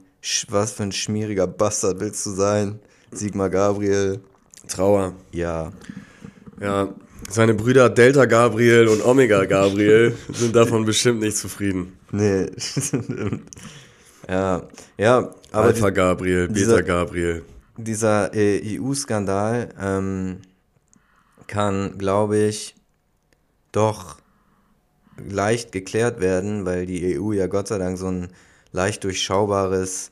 [0.49, 2.79] was für ein schmieriger Bastard willst du sein?
[3.11, 4.19] Sigmar Gabriel,
[4.67, 5.13] Trauer.
[5.31, 5.71] ja.
[6.61, 6.93] Ja,
[7.29, 11.97] seine Brüder Delta Gabriel und Omega Gabriel sind davon bestimmt nicht zufrieden.
[12.11, 13.41] Nee, stimmt.
[14.29, 14.63] Ja,
[14.97, 15.17] ja,
[15.51, 17.43] aber Alpha Gabriel, Beta Gabriel.
[17.77, 20.41] Dieser äh, EU-Skandal ähm,
[21.47, 22.75] kann, glaube ich,
[23.71, 24.17] doch
[25.17, 28.29] leicht geklärt werden, weil die EU ja Gott sei Dank so ein
[28.71, 30.11] leicht durchschaubares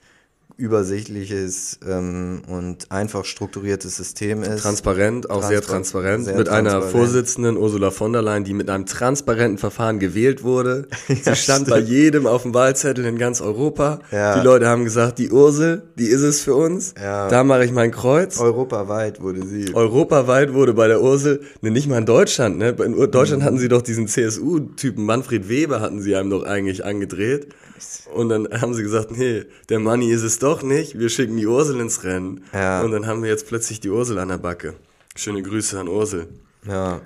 [0.58, 4.62] übersichtliches ähm, und einfach strukturiertes System ist.
[4.62, 6.26] Transparent, auch Transpar sehr transparent.
[6.26, 6.84] Sehr mit transparent.
[6.84, 10.88] einer Vorsitzenden, Ursula von der Leyen, die mit einem transparenten Verfahren gewählt wurde.
[11.08, 11.70] ja, Sie stand stimmt.
[11.70, 14.00] bei jedem auf dem Wahlzettel in ganz Europa.
[14.12, 14.40] Ja.
[14.40, 16.94] Die Leute haben gesagt, die Ursel, die ist es für uns.
[17.02, 17.28] Ja.
[17.30, 18.40] Da mache ich mein Kreuz.
[18.40, 19.74] Europaweit wurde sie.
[19.74, 22.76] Europaweit wurde bei der Ursel, ne, nicht mal in Deutschland, ne?
[22.84, 23.46] In Deutschland mhm.
[23.46, 27.48] hatten sie doch diesen CSU-Typen, Manfred Weber hatten sie einem doch eigentlich angedreht.
[28.14, 31.48] Und dann haben sie gesagt, nee, der Money ist es doch nicht, wir schicken die
[31.48, 32.44] Ursel ins Rennen.
[32.54, 32.82] Ja.
[32.82, 34.76] Und dann haben wir jetzt plötzlich die Ursel an der Backe.
[35.16, 36.28] Schöne Grüße an Ursel.
[36.68, 37.02] Ja.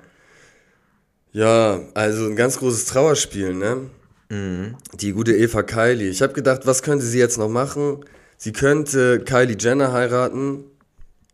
[1.32, 3.90] Ja, also ein ganz großes Trauerspiel, ne?
[4.30, 4.76] Mhm.
[4.94, 6.08] Die gute Eva Kylie.
[6.08, 8.04] Ich habe gedacht, was könnte sie jetzt noch machen?
[8.36, 10.64] Sie könnte Kylie Jenner heiraten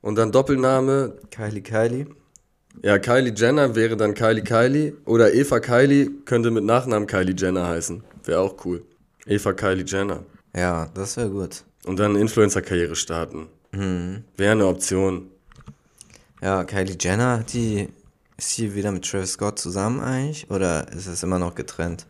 [0.01, 1.15] und dann Doppelname.
[1.31, 2.07] Kylie Kylie.
[2.83, 7.69] Ja, Kylie Jenner wäre dann Kylie Kylie oder Eva Kylie könnte mit Nachnamen Kylie Jenner
[7.69, 8.03] heißen.
[8.25, 8.83] Wäre auch cool.
[9.27, 10.25] Eva Kylie Jenner.
[10.55, 11.65] Ja, das wäre gut.
[11.85, 13.47] Und dann Influencer-Karriere starten.
[13.73, 14.25] Mhm.
[14.37, 15.31] Wäre eine Option.
[16.41, 17.89] Ja, Kylie Jenner, die
[18.37, 20.51] ist sie wieder mit Travis Scott zusammen eigentlich?
[20.51, 22.07] Oder ist es immer noch getrennt?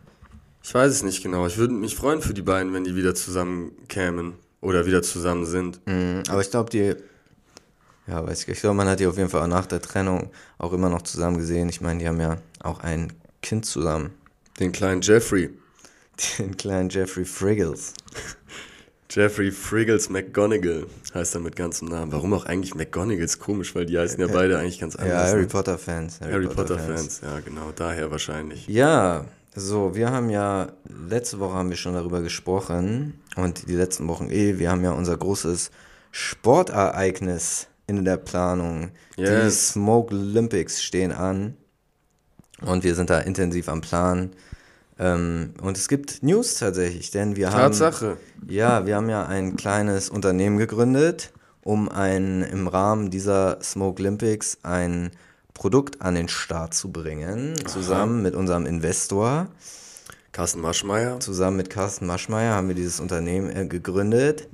[0.63, 1.45] Ich weiß es nicht genau.
[1.45, 4.33] Ich würde mich freuen für die beiden, wenn die wieder zusammen kämen.
[4.61, 5.79] Oder wieder zusammen sind.
[5.85, 6.95] Mhm, aber ich glaube, die.
[8.07, 8.47] Ja, weiß ich.
[8.47, 11.03] Ich glaube, man hat die auf jeden Fall auch nach der Trennung auch immer noch
[11.03, 11.69] zusammen gesehen.
[11.69, 14.11] Ich meine, die haben ja auch ein Kind zusammen.
[14.59, 15.51] Den kleinen Jeffrey.
[16.39, 17.93] Den kleinen Jeffrey Friggles.
[19.09, 22.11] Jeffrey Friggles McGonagall heißt er mit ganzem Namen.
[22.11, 23.39] Warum auch eigentlich McGonagalls?
[23.39, 25.13] Komisch, weil die heißen ja beide eigentlich ganz anders.
[25.13, 25.47] Ja, Harry ne?
[25.47, 26.19] Potter Fans.
[26.19, 27.21] Harry, Harry Potter, Potter Fans.
[27.21, 28.67] ja genau, daher wahrscheinlich.
[28.67, 29.25] Ja,
[29.55, 30.73] so, wir haben ja,
[31.07, 34.91] letzte Woche haben wir schon darüber gesprochen und die letzten Wochen eh, wir haben ja
[34.91, 35.71] unser großes
[36.11, 38.91] Sportereignis in der Planung.
[39.15, 39.29] Yes.
[39.29, 41.55] Die Smoke Olympics stehen an
[42.61, 44.31] und wir sind da intensiv am Plan.
[44.97, 48.11] Ähm, und es gibt News tatsächlich, denn wir Tatsache.
[48.11, 48.19] haben.
[48.47, 54.59] Ja, wir haben ja ein kleines Unternehmen gegründet, um ein, im Rahmen dieser Smoke Olympics
[54.63, 55.11] ein
[55.53, 57.65] Produkt an den Start zu bringen, Aha.
[57.67, 59.47] zusammen mit unserem Investor.
[60.31, 61.19] Carsten Maschmeyer.
[61.21, 64.49] Zusammen mit Carsten Maschmeyer haben wir dieses Unternehmen äh, gegründet.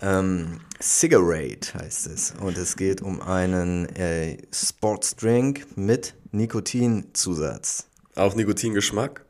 [0.00, 2.34] Ähm, Cigarette heißt es.
[2.40, 7.86] Und es geht um einen äh, Sportsdrink mit Nikotinzusatz.
[8.16, 9.23] Auch Nikotingeschmack?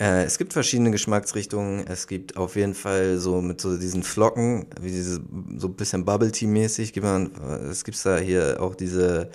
[0.00, 1.86] Äh, es gibt verschiedene Geschmacksrichtungen.
[1.86, 5.20] Es gibt auf jeden Fall so mit so diesen Flocken, wie diese,
[5.56, 6.96] so ein bisschen Bubble Tea mäßig.
[7.70, 9.30] Es gibt da hier auch diese,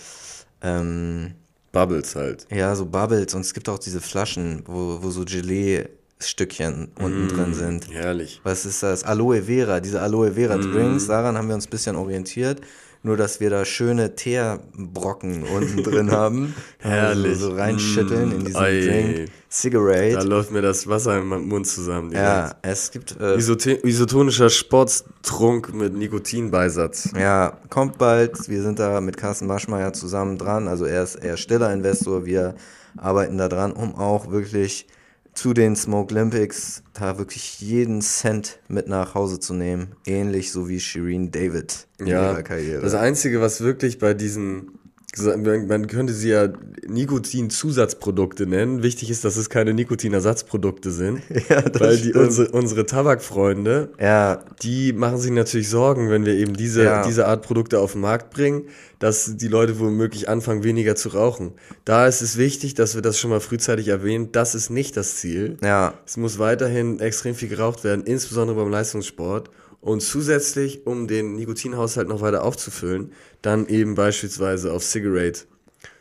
[0.61, 1.33] ähm,
[1.73, 2.47] Bubbles halt.
[2.51, 3.33] Ja, so Bubbles.
[3.33, 7.91] Und es gibt auch diese Flaschen, wo, wo so Gelee-Stückchen unten mm, drin sind.
[7.91, 8.39] Herrlich.
[8.43, 9.03] Was ist das?
[9.03, 10.71] Aloe Vera, diese Aloe Vera mm.
[10.71, 11.07] Drinks.
[11.07, 12.61] Daran haben wir uns ein bisschen orientiert.
[13.05, 16.55] Nur, dass wir da schöne Teerbrocken unten drin haben.
[16.79, 17.33] Herrlich.
[17.33, 18.79] Also so reinschütteln in diesen Ei.
[18.79, 19.29] Drink.
[19.51, 20.15] Cigarette.
[20.15, 22.11] Da läuft mir das Wasser im Mund zusammen.
[22.13, 23.17] Ja, es gibt...
[23.19, 27.11] Äh, isotonischer Sporttrunk mit Nikotinbeisatz.
[27.19, 28.49] Ja, kommt bald.
[28.49, 30.69] Wir sind da mit Carsten Maschmeyer zusammen dran.
[30.69, 32.25] Also er ist eher stiller Investor.
[32.25, 32.55] Wir
[32.97, 34.87] arbeiten da dran, um auch wirklich
[35.33, 39.95] zu den Smoke Olympics da wirklich jeden Cent mit nach Hause zu nehmen.
[40.05, 42.81] Ähnlich so wie Shireen David in ja, ihrer Karriere.
[42.81, 44.79] Das Einzige, was wirklich bei diesen
[45.17, 46.49] man könnte sie ja
[46.87, 48.83] Nikotin-Zusatzprodukte nennen.
[48.83, 51.21] Wichtig ist, dass es keine Nikotinersatzprodukte sind.
[51.49, 54.39] Ja, das weil die, unsere, unsere Tabakfreunde, ja.
[54.61, 57.05] die machen sich natürlich Sorgen, wenn wir eben diese, ja.
[57.05, 58.63] diese Art Produkte auf den Markt bringen,
[58.99, 61.51] dass die Leute womöglich anfangen, weniger zu rauchen.
[61.83, 64.31] Da ist es wichtig, dass wir das schon mal frühzeitig erwähnen.
[64.31, 65.57] Das ist nicht das Ziel.
[65.61, 65.95] Ja.
[66.05, 69.49] Es muss weiterhin extrem viel geraucht werden, insbesondere beim Leistungssport.
[69.83, 75.41] Und zusätzlich, um den Nikotinhaushalt noch weiter aufzufüllen, dann eben beispielsweise auf Cigarette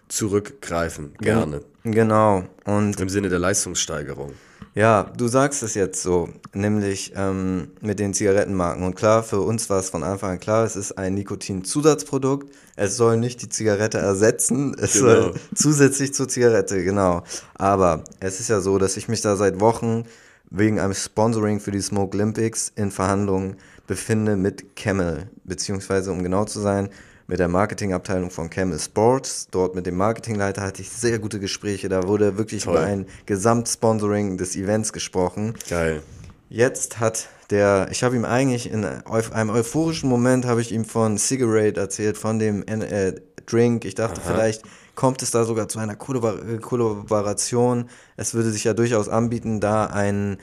[0.06, 1.14] zurückgreifen.
[1.18, 1.62] Gerne.
[1.82, 2.44] Genau.
[2.64, 4.34] Und Im Sinne der Leistungssteigerung.
[4.74, 8.84] Ja, du sagst es jetzt so, nämlich ähm, mit den Zigarettenmarken.
[8.84, 12.54] Und klar, für uns war es von Anfang an klar, es ist ein Nikotinzusatzprodukt.
[12.76, 15.06] Es soll nicht die Zigarette ersetzen, es genau.
[15.06, 17.24] soll zusätzlich zur Zigarette, genau.
[17.54, 20.04] Aber es ist ja so, dass ich mich da seit Wochen
[20.52, 23.56] wegen einem Sponsoring für die Smoke Olympics in Verhandlungen
[23.92, 26.88] befinde mit Camel, beziehungsweise um genau zu sein,
[27.26, 29.48] mit der Marketingabteilung von Camel Sports.
[29.50, 31.90] Dort mit dem Marketingleiter hatte ich sehr gute Gespräche.
[31.90, 32.72] Da wurde wirklich Toll.
[32.72, 35.52] über ein Gesamtsponsoring des Events gesprochen.
[35.68, 36.02] Geil.
[36.48, 41.18] Jetzt hat der, ich habe ihm eigentlich in einem euphorischen Moment habe ich ihm von
[41.18, 43.12] Cigarette erzählt, von dem äh,
[43.44, 43.84] Drink.
[43.84, 44.32] Ich dachte, Aha.
[44.32, 44.62] vielleicht
[44.94, 47.88] kommt es da sogar zu einer Kollaboration.
[48.16, 50.38] Es würde sich ja durchaus anbieten, da ein,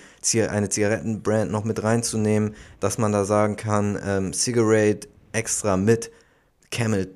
[0.49, 6.11] eine Zigarettenbrand noch mit reinzunehmen, dass man da sagen kann, ähm, Cigarette extra mit
[6.71, 7.09] Camel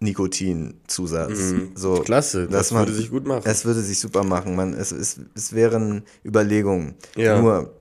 [0.00, 1.38] Nikotinzusatz.
[1.38, 1.72] Mhm.
[1.74, 3.42] So, Klasse, das dass man- würde sich gut machen.
[3.44, 4.56] Es würde sich super machen.
[4.56, 6.94] Man, es, es, es wären Überlegungen.
[7.16, 7.40] Ja.
[7.40, 7.74] Nur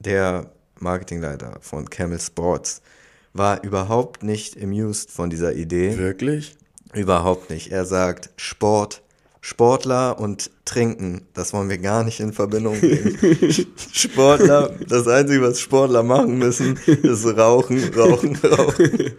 [0.00, 2.82] der Marketingleiter von Camel Sports
[3.32, 5.96] war überhaupt nicht amused von dieser Idee.
[5.98, 6.56] Wirklich?
[6.94, 7.70] Überhaupt nicht.
[7.72, 9.02] Er sagt, Sport,
[9.40, 13.16] Sportler und Trinken, das wollen wir gar nicht in Verbindung bringen.
[13.92, 19.12] Sportler, das Einzige, was Sportler machen müssen, ist rauchen, rauchen, rauchen.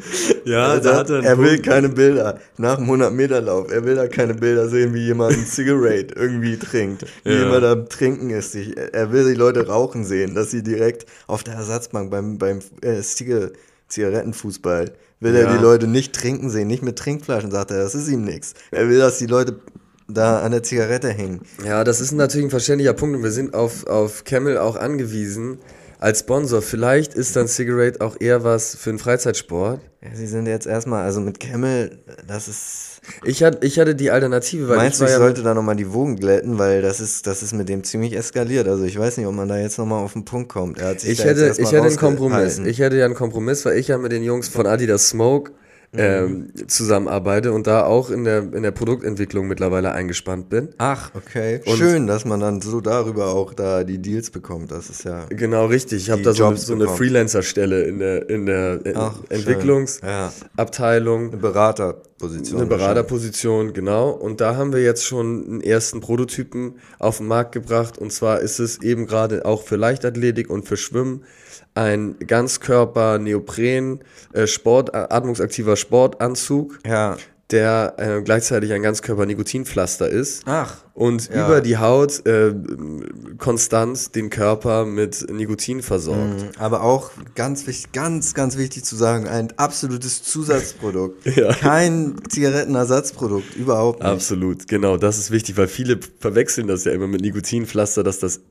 [0.44, 1.66] Ja, da hat er er will Punkt.
[1.68, 3.72] keine Bilder nach dem 100-Meter-Lauf.
[3.72, 7.06] Er will da keine Bilder sehen, wie jemand ein Cigarette irgendwie trinkt.
[7.24, 7.44] Wie Ja.
[7.44, 8.54] jemand am Trinken ist.
[8.56, 13.00] Er will die Leute rauchen sehen, dass sie direkt auf der Ersatzbank beim, beim äh,
[13.02, 13.52] Ziga-
[13.88, 15.56] Zigarettenfußball will er Ja.
[15.58, 17.78] die Leute nicht trinken sehen, nicht mit Trinkflaschen, sagt er.
[17.84, 18.54] Das ist ihm nichts.
[18.72, 19.60] Er will, dass die Leute
[20.08, 21.42] da an der Zigarette hängen.
[21.66, 25.60] Ja, das ist natürlich ein verständlicher Punkt und wir sind auf, auf Camel auch angewiesen
[26.00, 26.62] als Sponsor.
[26.62, 29.82] Vielleicht ist dann Cigarette auch eher was für einen Freizeitsport.
[30.02, 32.97] Ja, sie sind jetzt erstmal, also mit Camel, das ist.
[33.24, 35.76] Ich hatte, ich hatte die Alternative, weil Meinst ich du, ich ja sollte da nochmal
[35.76, 38.68] die Wogen glätten, weil das ist, das ist mit dem ziemlich eskaliert.
[38.68, 40.80] Also ich weiß nicht, ob man da jetzt nochmal auf den Punkt kommt.
[40.80, 42.60] Er hat sich Ich hätte, ich hätte einen Kompromiss.
[42.60, 45.52] Ich hätte ja einen Kompromiss, weil ich ja mit den Jungs von Adidas Smoke
[45.98, 50.70] ähm, zusammenarbeite und da auch in der, in der Produktentwicklung mittlerweile eingespannt bin.
[50.78, 51.62] Ach, okay.
[51.66, 54.72] Und- Schön, dass man dann so darüber auch da die Deals bekommt.
[54.72, 55.26] Das ist ja.
[55.30, 56.04] Genau, richtig.
[56.04, 56.88] Ich habe da so eine, so eine.
[56.88, 59.16] Freelancer-Stelle in der, in der Ach.
[59.30, 61.22] Entwicklungsabteilung.
[61.24, 61.28] Ja.
[61.30, 62.60] Eine Beraterposition.
[62.62, 64.10] Eine Beraterposition, genau.
[64.10, 67.98] Und da haben wir jetzt schon einen ersten Prototypen auf den Markt gebracht.
[67.98, 71.24] Und zwar ist es eben gerade auch für Leichtathletik und für Schwimmen
[71.78, 74.02] ein Ganzkörper Neopren
[74.34, 77.18] äh, Sport atmungsaktiver Sportanzug, Ja.
[77.52, 80.76] der äh, gleichzeitig ein Ganzkörper Nikotinpflaster ist Ach.
[80.94, 81.46] und Ja.
[81.46, 82.54] über die Haut äh,
[83.38, 86.42] konstant den Körper mit Nikotin versorgt.
[86.42, 86.50] Mhm.
[86.60, 91.26] Aber auch ganz wichtig, ganz, ganz wichtig zu sagen, ein absolutes Zusatzprodukt.
[91.38, 91.54] Ja.
[91.54, 94.10] Kein Zigarettenersatzprodukt, überhaupt nicht.
[94.12, 98.42] Absolut, genau, das ist wichtig, weil viele verwechseln das ja immer mit Nikotinpflaster, dass das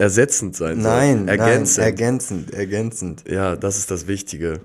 [0.00, 0.92] ersetzend sein soll.
[0.92, 1.78] Nein, ergänzend.
[1.78, 3.24] nein, ergänzend, ergänzend.
[3.28, 4.60] ja, das ist das Wichtige.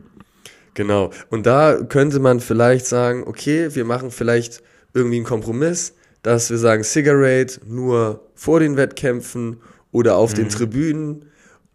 [0.74, 1.12] Genau.
[1.30, 4.62] Und da könnte man vielleicht sagen, okay, wir machen vielleicht
[4.94, 10.36] irgendwie einen Kompromiss, dass wir sagen, Cigarette nur vor den Wettkämpfen oder auf Mhm.
[10.36, 11.26] den Tribünen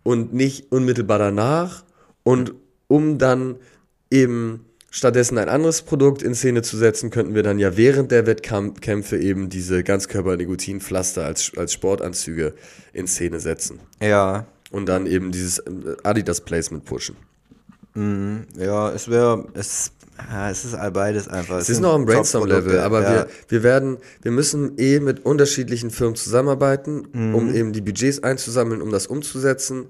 [0.02, 1.84] und nicht unmittelbar danach.
[2.22, 2.54] Und
[2.88, 3.56] um dann
[4.10, 8.26] eben stattdessen ein anderes Produkt in Szene zu setzen, könnten wir dann ja während der
[8.26, 12.54] Wettkämpfe eben diese Ganzkörper-Nikotinpflaster als, als Sportanzüge
[12.92, 13.80] in Szene setzen.
[14.02, 15.70] Ja, Und dann eben dieses äh,
[16.02, 17.16] Adidas-Placement pushen.
[18.56, 19.90] ja, es wäre, es,
[20.30, 21.58] ja, es ist beides einfach.
[21.58, 23.10] Es ist noch am Brainstorm-Level, aber ja.
[23.10, 27.34] wir, wir werden, wir müssen eh mit unterschiedlichen Firmen zusammenarbeiten, Mhm.
[27.34, 29.86] um eben die Budgets einzusammeln, um das umzusetzen.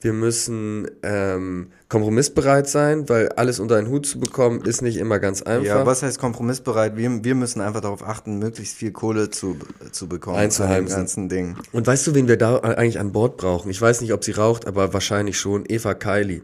[0.00, 5.18] Wir müssen ähm, kompromissbereit sein, weil alles unter einen Hut zu bekommen, ist nicht immer
[5.18, 5.64] ganz einfach.
[5.64, 6.96] Ja, was heißt kompromissbereit?
[6.96, 9.56] Wir, wir müssen einfach darauf achten, möglichst viel Kohle zu,
[9.90, 10.36] zu bekommen.
[10.36, 10.96] Einzuheimsen.
[10.96, 11.56] ganzen Ding.
[11.72, 13.70] Und weißt du, wen wir da eigentlich an Bord brauchen?
[13.70, 15.64] Ich weiß nicht, ob sie raucht, aber wahrscheinlich schon.
[15.68, 16.42] Eva Kylie.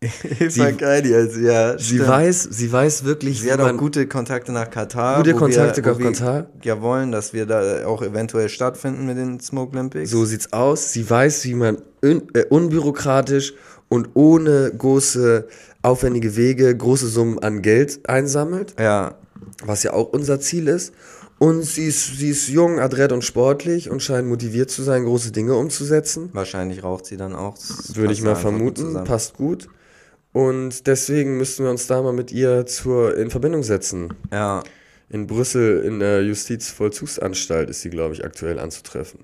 [0.00, 2.08] Eva Geili, also, ja, Sie stimmt.
[2.08, 5.16] weiß, sie weiß wirklich, Sie hat auch gute Kontakte nach Katar.
[5.16, 6.46] Gute Kontakte wir, nach Katar.
[6.62, 10.10] Ja, wollen, dass wir da auch eventuell stattfinden mit den Smoke Olympics.
[10.10, 10.92] So sieht's aus.
[10.92, 13.54] Sie weiß, wie man un äh, unbürokratisch
[13.88, 15.48] und ohne große
[15.82, 19.16] aufwendige Wege große Summen an Geld einsammelt, Ja,
[19.64, 20.92] was ja auch unser Ziel ist.
[21.40, 25.30] Und sie ist, sie ist jung, adrett und sportlich und scheint motiviert zu sein, große
[25.32, 26.30] Dinge umzusetzen.
[26.32, 27.54] wahrscheinlich raucht sie dann auch.
[27.54, 28.76] Das Würde ich mal gut vermuten.
[28.86, 29.04] zusammen.
[29.04, 29.68] Passt gut.
[30.32, 34.12] Und deswegen müssten wir uns da mal mit ihr zur, in Verbindung setzen.
[34.30, 34.62] Ja,
[35.08, 39.20] In Brüssel in der Justizvollzugsanstalt ist sie, glaube ich, aktuell anzutreffen.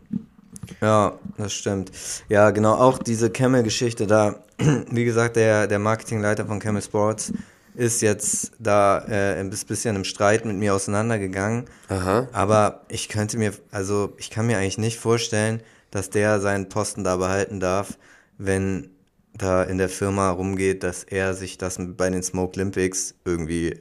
[0.80, 1.92] ja, das stimmt.
[2.28, 4.42] Ja, genau, auch diese Camel-Geschichte da.
[4.90, 7.32] Wie gesagt, der, der Marketingleiter von Camel Sports
[7.74, 11.64] ist jetzt da äh, ein bisschen im Streit mit mir auseinandergegangen.
[11.88, 12.28] Aha.
[12.32, 17.04] Aber ich könnte mir, also ich kann mir eigentlich nicht vorstellen, dass der seinen Posten
[17.04, 17.98] da behalten darf,
[18.38, 18.90] wenn
[19.36, 23.80] da in der Firma rumgeht, dass er sich das bei den Smoke Olympics irgendwie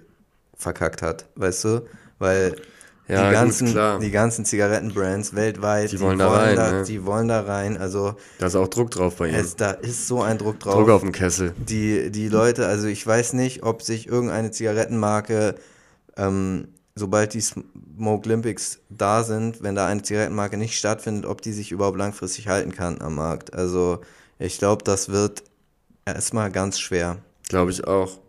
[0.58, 1.82] verkackt hat, weißt du?
[2.20, 2.56] Weil
[3.08, 4.00] Ja, die, gut, ganzen, klar.
[4.00, 6.84] die ganzen Zigarettenbrands weltweit, Die wollen da rein, da, ne?
[6.84, 7.78] die wollen da rein.
[7.78, 10.90] Also Da ist auch Druck drauf bei es, da ist so ein Druck drauf Druck
[10.90, 11.54] auf dem Kessel.
[11.58, 15.56] die, die Leute, also ich weiß nicht, ob sich irgendeine Zigarettenmarke,
[16.18, 21.52] ähm, sobald die Smoke Olympics da sind, wenn da eine Zigarettenmarke nicht stattfindet, ob die
[21.54, 23.54] sich überhaupt langfristig halten kann am Markt.
[23.54, 24.00] Also
[24.44, 25.44] ich glaube, das wird
[26.06, 27.18] erstmal ganz schwer.
[27.48, 28.20] Glaube ich auch.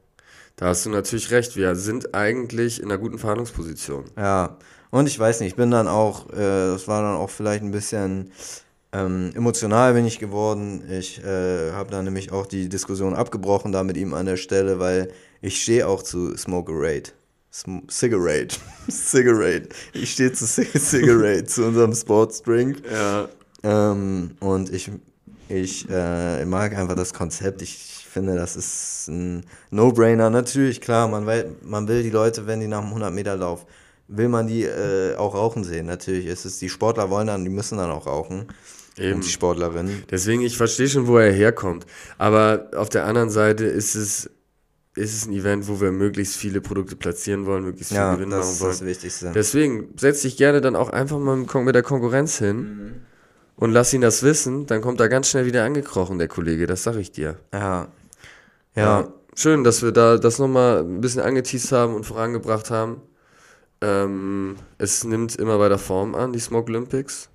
[0.56, 1.56] Da hast du natürlich recht.
[1.56, 4.04] Wir sind eigentlich in einer guten Verhandlungsposition.
[4.16, 4.56] Ja,
[4.90, 7.72] und ich weiß nicht, ich bin dann auch, äh, das war dann auch vielleicht ein
[7.72, 8.30] bisschen
[8.92, 10.84] ähm, emotional bin ich geworden.
[10.88, 14.78] Ich äh, habe dann nämlich auch die Diskussion abgebrochen da mit ihm an der Stelle,
[14.78, 15.08] weil
[15.40, 17.12] ich stehe auch zu Smoke Raid.
[17.50, 18.56] Sm Cigarette.
[18.88, 19.68] Cigarette.
[19.92, 22.82] Ich stehe zu Cigarette, zu unserem Sportsdrink.
[22.88, 23.28] Ja.
[23.64, 24.90] Ähm, und ich,
[25.48, 27.62] ich äh, mag einfach das Konzept.
[27.62, 30.30] Ich finde, das ist ein No-Brainer.
[30.30, 33.66] Natürlich, klar, man will, man will die Leute, wenn die nach einem 100-Meter-Lauf,
[34.08, 35.86] will man die äh, auch rauchen sehen.
[35.86, 38.46] Natürlich ist es, die Sportler wollen dann, die müssen dann auch rauchen.
[38.96, 39.16] Eben.
[39.16, 40.04] Und die Sportlerinnen.
[40.10, 41.84] Deswegen, ich verstehe schon, wo er herkommt.
[42.16, 44.30] Aber auf der anderen Seite ist es,
[44.94, 48.30] ist es ein Event, wo wir möglichst viele Produkte platzieren wollen, möglichst viel Ja, Gewinn
[48.30, 48.70] das machen ist wollen.
[48.72, 49.32] das Wichtigste.
[49.34, 52.92] Deswegen setz dich gerne dann auch einfach mal mit der Konkurrenz hin Mhm.
[53.56, 54.66] Und lass ihn das wissen.
[54.66, 56.66] Dann kommt er ganz schnell wieder angekrochen, der Kollege.
[56.66, 57.36] Das sag ich dir.
[57.52, 57.88] Ja.
[58.74, 59.08] Ja.
[59.36, 63.02] Schön, dass wir da das nochmal ein bisschen angeteased haben und vorangebracht haben.
[63.80, 67.28] Ähm, es nimmt immer weiter Form an, die Smoke Olympics.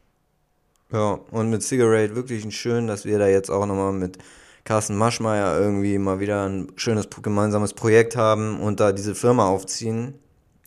[0.91, 4.17] Ja, und mit Cigarette wirklich ein schön, dass wir da jetzt auch nochmal mit
[4.63, 10.15] Carsten Maschmeyer irgendwie mal wieder ein schönes gemeinsames Projekt haben und da diese Firma aufziehen.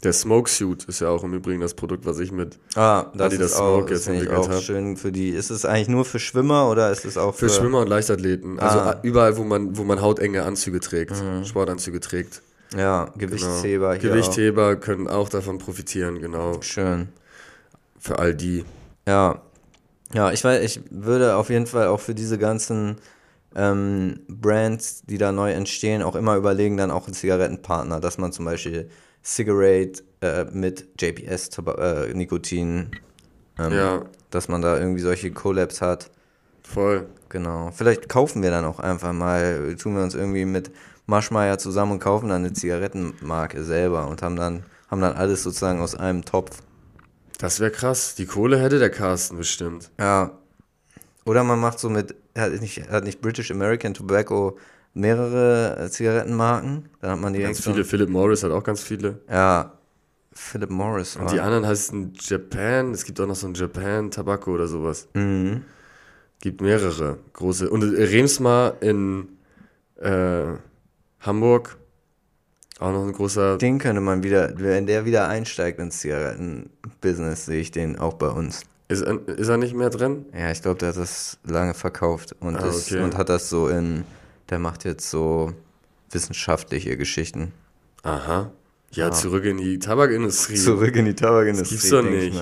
[0.02, 3.26] Der Smoke Suit ist ja auch im Übrigen das Produkt, was ich mit Ah, das
[3.26, 4.60] Adidas ist auch, Smoke jetzt entwickelt auch hab.
[4.60, 5.28] schön für die.
[5.30, 8.58] Ist es eigentlich nur für Schwimmer oder ist es auch für für, Schwimmer und Leichtathleten.
[8.58, 8.98] Also Ah.
[9.02, 11.12] überall, wo man, wo man hautenge Anzüge trägt,
[11.44, 12.42] Sportanzüge trägt.
[12.76, 13.16] Ja, Genau.
[13.18, 16.52] Gewichtsheber hier Gewichtheber können auch davon profitieren, genau.
[16.52, 16.62] auch.
[16.62, 17.08] Schön.
[18.00, 18.64] Für all die.
[19.06, 19.40] Ja.
[20.14, 22.96] Ja, ich weiß, ich würde auf jeden Fall auch für diese ganzen
[23.54, 28.32] ähm, Brands, die da neu entstehen, auch immer überlegen, dann auch einen Zigarettenpartner, dass man
[28.32, 28.88] zum Beispiel
[29.24, 32.90] Cigarette äh, mit JPS äh, Nikotin,
[33.58, 36.10] ähm, Ja, dass man da irgendwie solche Collabs hat.
[36.62, 37.06] voll.
[37.28, 37.70] Genau.
[37.74, 40.70] Vielleicht kaufen wir dann auch einfach mal, tun wir uns irgendwie mit
[41.06, 45.80] Maschmeyer zusammen und kaufen dann eine Zigarettenmarke selber und haben dann, haben dann alles sozusagen
[45.80, 46.58] aus einem Topf.
[47.38, 48.14] Das wäre krass.
[48.14, 49.90] Die Kohle hätte der Carsten bestimmt.
[49.98, 50.38] Ja.
[51.24, 54.58] Oder man macht so mit, hat nicht, hat nicht British American Tobacco
[54.94, 56.88] mehrere äh, Zigarettenmarken?
[57.00, 57.84] Dann hat man direkt Ganz viele.
[57.84, 59.18] Philip Morris hat auch ganz viele.
[59.30, 59.72] Ja.
[60.34, 61.16] Philip Morris.
[61.16, 62.92] Und die anderen heißen Japan.
[62.92, 65.06] Es gibt auch noch so ein Japan Tobacco oder sowas.
[65.14, 65.62] Mhm.
[66.40, 67.68] Gibt mehrere große.
[67.70, 69.28] Und äh, Remsmar in
[70.00, 70.44] äh,
[71.20, 71.76] Hamburg.
[72.80, 73.58] Auch noch ein großer.
[73.58, 78.28] Den könnte man wieder, wenn der wieder einsteigt ins Zigarettenbusiness, sehe ich den auch bei
[78.28, 78.62] uns.
[78.88, 80.24] Ist, er- ist er nicht mehr drin?
[80.36, 83.02] Ja, ich glaube, der hat das lange verkauft und, Ah, ist, okay.
[83.02, 84.04] und hat das so in,
[84.52, 85.52] der macht jetzt so
[86.10, 87.52] wissenschaftliche Geschichten.
[88.02, 88.52] Aha.
[88.92, 89.12] Ja, Ah.
[89.12, 90.56] zurück in die Tabakindustrie.
[90.56, 91.74] Zurück in die Tabakindustrie.
[91.76, 92.40] gibt's doch nicht.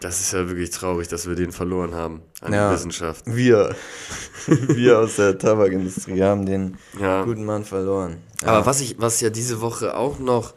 [0.00, 2.68] Das ist ja wirklich traurig, dass wir den verloren haben an Ja.
[2.70, 3.24] die Wissenschaft.
[3.26, 3.74] Wir,
[4.46, 7.24] wir aus der Tabakindustrie haben den Ja.
[7.24, 8.16] guten Mann verloren.
[8.42, 8.48] Ja.
[8.48, 10.54] Aber was ich, was ja diese Woche auch noch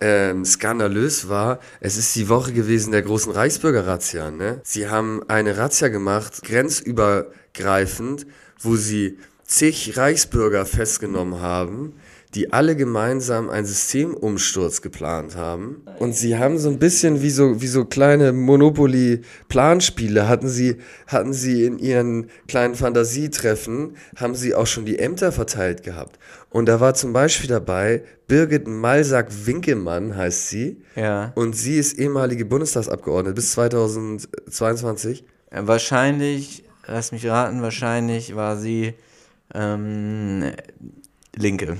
[0.00, 4.30] ähm, skandalös war, es ist die Woche gewesen der großen Reichsbürger-Razzia.
[4.30, 4.60] Ne?
[4.62, 8.26] Sie haben eine Razzia gemacht, grenzübergreifend,
[8.60, 11.94] wo sie zig Reichsbürger festgenommen haben,
[12.34, 15.82] die alle gemeinsam einen Systemumsturz geplant haben.
[15.98, 21.32] Und sie haben so ein bisschen wie so, wie so kleine Monopoly-Planspiele, hatten sie, hatten
[21.32, 26.18] sie in ihren kleinen Fantasietreffen, haben sie auch schon die Ämter verteilt gehabt.
[26.50, 30.82] Und da war zum Beispiel dabei Birgit Malsack-Winkelmann, heißt sie.
[30.96, 31.32] ja.
[31.34, 35.24] Und sie ist ehemalige Bundestagsabgeordnete bis 2022.
[35.50, 38.92] Äh, Wahrscheinlich, lass mich raten, wahrscheinlich war sie
[39.54, 40.52] ähm,
[41.36, 41.76] Linke.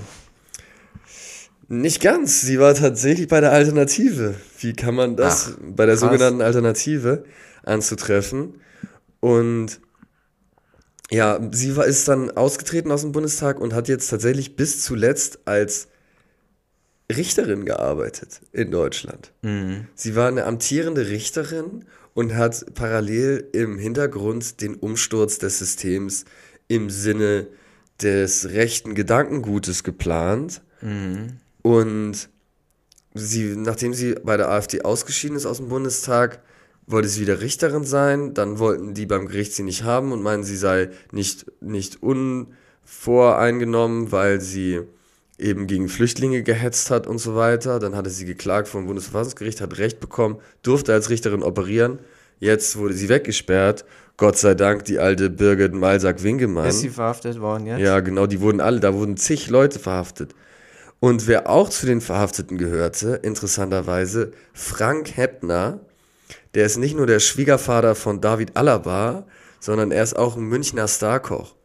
[1.67, 2.41] Nicht ganz.
[2.41, 4.35] Sie war tatsächlich bei der Alternative.
[4.59, 6.01] Wie kann man das Ach, bei der krass.
[6.01, 7.25] sogenannten Alternative
[7.63, 8.55] anzutreffen?
[9.19, 9.79] Und
[11.11, 15.39] ja, sie war, ist dann ausgetreten aus dem Bundestag und hat jetzt tatsächlich bis zuletzt
[15.45, 15.89] als
[17.15, 19.31] Richterin gearbeitet in Deutschland.
[19.41, 19.87] Mhm.
[19.95, 26.25] Sie war eine amtierende Richterin und hat parallel im Hintergrund den Umsturz des Systems
[26.67, 27.47] im Sinne
[28.01, 30.61] des rechten Gedankengutes geplant.
[31.61, 32.29] Und
[33.13, 36.41] sie, nachdem sie bei der AfD ausgeschieden ist aus dem Bundestag,
[36.87, 38.33] wollte sie wieder Richterin sein.
[38.33, 44.11] Dann wollten die beim Gericht sie nicht haben und meinen, sie sei nicht, nicht unvoreingenommen,
[44.11, 44.81] weil sie
[45.37, 47.79] eben gegen Flüchtlinge gehetzt hat und so weiter.
[47.79, 51.99] Dann hatte sie geklagt vom Bundesverfassungsgericht, hat Recht bekommen, durfte als Richterin operieren.
[52.39, 53.85] Jetzt wurde sie weggesperrt.
[54.19, 56.67] Gott sei Dank die alte Birgit Malsack-Winkemann.
[56.67, 57.79] Ist sie verhaftet worden jetzt?
[57.79, 60.35] Ja, genau, die wurden alle, da wurden zig Leute verhaftet.
[60.99, 65.79] Und wer auch zu den Verhafteten gehörte, interessanterweise, Frank Heppner,
[66.53, 69.25] der ist nicht nur der Schwiegervater von David Alaba,
[69.61, 71.55] sondern er ist auch ein Münchner Starkoch.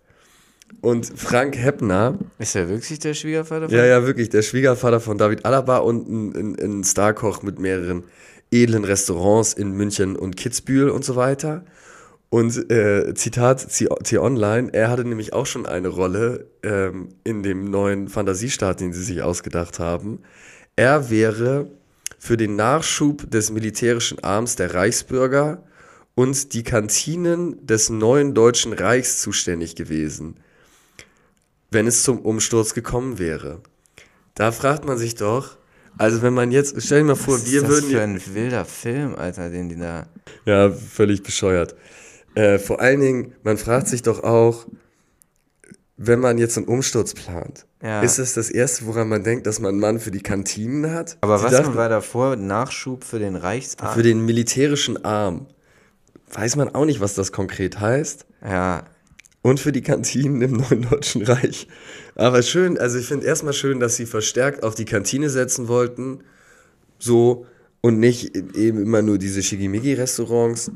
[0.80, 5.18] Und Frank Heppner, Ist er wirklich der Schwiegervater von ja, ja, wirklich, der Schwiegervater von
[5.18, 8.04] David Alaba und ein, ein, ein Starkoch mit mehreren
[8.52, 11.64] edlen Restaurants in München und Kitzbühel und so weiter.
[12.34, 18.08] Und äh, Zitat T-Online, er hatte nämlich auch schon eine Rolle ähm, in dem neuen
[18.08, 20.18] Fantasiestaat, den sie sich ausgedacht haben.
[20.74, 21.70] Er wäre
[22.18, 25.62] für den Nachschub des militärischen Arms der Reichsbürger
[26.16, 30.34] und die Kantinen des neuen Deutschen Reichs zuständig gewesen,
[31.70, 33.60] wenn es zum Umsturz gekommen wäre.
[34.34, 35.56] Da fragt man sich doch,
[35.98, 37.90] also wenn man jetzt, stell dir mal vor, Was wir ist das würden...
[37.90, 40.08] für ein wilder Film, Alter, den die da.
[40.44, 41.76] Ja, völlig bescheuert.
[42.34, 44.66] Äh, vor allen Dingen, man fragt sich doch auch,
[45.96, 48.00] wenn man jetzt einen Umsturz plant, Ja.
[48.02, 51.16] ist es das Erste, woran man denkt, dass man einen Mann für die Kantinen hat?
[51.20, 52.34] Aber Sie was dachten, war davor?
[52.36, 53.94] Nachschub für den Reichsarzt?
[53.94, 55.46] Für den militärischen Arm.
[56.32, 58.26] Weiß man auch nicht, was das konkret heißt.
[58.44, 58.82] ja,
[59.42, 61.68] Und für die Kantinen im neuen Deutschen Reich.
[62.16, 66.24] Aber schön, also ich finde erstmal schön, dass sie verstärkt auf die Kantine setzen wollten.
[66.98, 67.46] So.
[67.84, 70.70] Und nicht eben immer nur diese Shigimigi-Restaurants.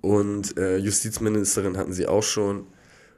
[0.00, 2.64] Und äh, Justizministerin hatten sie auch schon.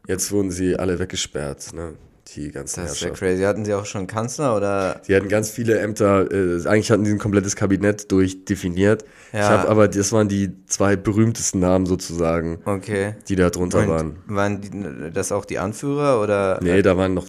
[0.08, 1.92] Jetzt wurden sie alle weggesperrt, ne?
[2.34, 3.42] Die ganzen das ist ja crazy.
[3.44, 5.00] Hatten sie auch schon Kanzler oder?
[5.06, 9.04] Die hatten ganz viele Ämter, äh, eigentlich hatten sie ein komplettes Kabinett durchdefiniert.
[9.32, 9.48] Ich Ja.
[9.50, 13.14] habe aber, das waren die zwei berühmtesten Namen sozusagen, Okay.
[13.28, 14.16] die da drunter Und waren.
[14.26, 16.58] waren die, das auch die Anführer oder?
[16.62, 17.28] Nee, da waren noch,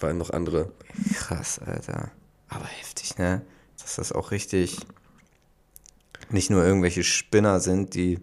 [0.00, 0.70] waren noch andere.
[1.14, 2.10] Krass, Alter.
[2.48, 3.42] Aber heftig, ne?
[3.82, 4.78] Dass das auch richtig
[6.30, 8.20] nicht nur irgendwelche Spinner sind, die,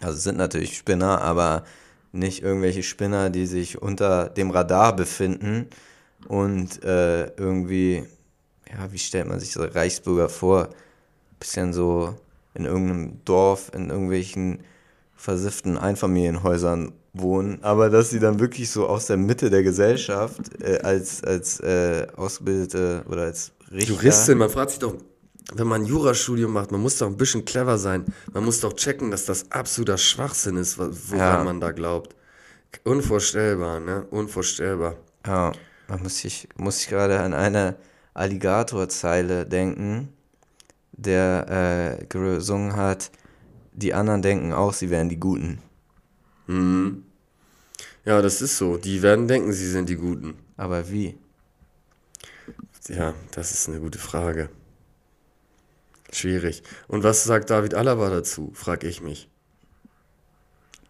[0.00, 1.64] also sind natürlich Spinner, aber
[2.12, 5.68] nicht irgendwelche Spinner, die sich unter dem Radar befinden
[6.28, 8.04] und äh, irgendwie,
[8.70, 10.70] ja, wie stellt man sich so Reichsbürger vor?
[11.38, 12.16] Bisschen so
[12.54, 14.60] in irgendeinem Dorf, in irgendwelchen
[15.14, 20.78] versifften Einfamilienhäusern wohnen, aber dass sie dann wirklich so aus der Mitte der Gesellschaft äh,
[20.82, 23.92] als, als äh, ausgebildete oder als Richter.
[23.94, 24.94] Juristin, man fragt sich doch,
[25.54, 28.04] wenn man ein Jurastudium macht, man muss doch ein bisschen clever sein.
[28.32, 31.44] Man muss doch checken, dass das absoluter Schwachsinn ist, woran Ja.
[31.44, 32.14] man da glaubt.
[32.84, 34.06] Unvorstellbar, ne?
[34.10, 34.96] Unvorstellbar.
[35.24, 35.52] Ja,
[35.88, 37.76] man muss sich, muss sich gerade an eine
[38.14, 40.08] Alligator-Zeile denken,
[40.92, 43.10] der äh, gesungen hat,
[43.72, 45.58] die anderen denken auch, sie wären die Guten.
[48.04, 48.76] Ja, das ist so.
[48.76, 50.34] Die werden denken, sie sind die Guten.
[50.56, 51.18] Aber wie?
[52.88, 54.48] Ja, das ist eine gute Frage.
[56.12, 56.62] Schwierig.
[56.88, 59.28] Und was sagt David Alaba dazu, frage ich mich.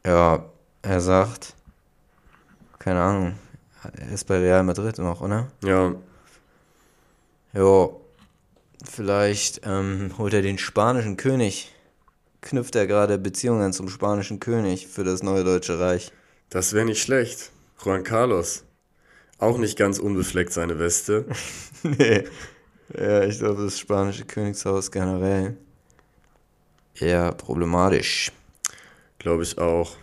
[0.05, 0.45] Ja,
[0.83, 1.55] er sagt,
[2.79, 3.39] keine Ahnung,
[3.83, 5.49] er ist bei Real Madrid noch, oder?
[5.65, 5.95] Ja,
[7.53, 7.89] Ja,
[8.85, 11.73] vielleicht ähm, holt er den spanischen König,
[12.43, 16.13] knüpft er gerade Beziehungen zum spanischen König für das neue Deutsche Reich.
[16.51, 17.51] das wäre nicht schlecht.
[17.83, 18.66] Juan Carlos.
[19.39, 21.27] Auch nicht ganz unbefleckt seine Weste.
[21.83, 22.25] nee.
[22.99, 25.57] Ja, ich glaube, das spanische Königshaus generell
[26.95, 28.33] eher problematisch.
[29.19, 29.97] Glaube ich auch.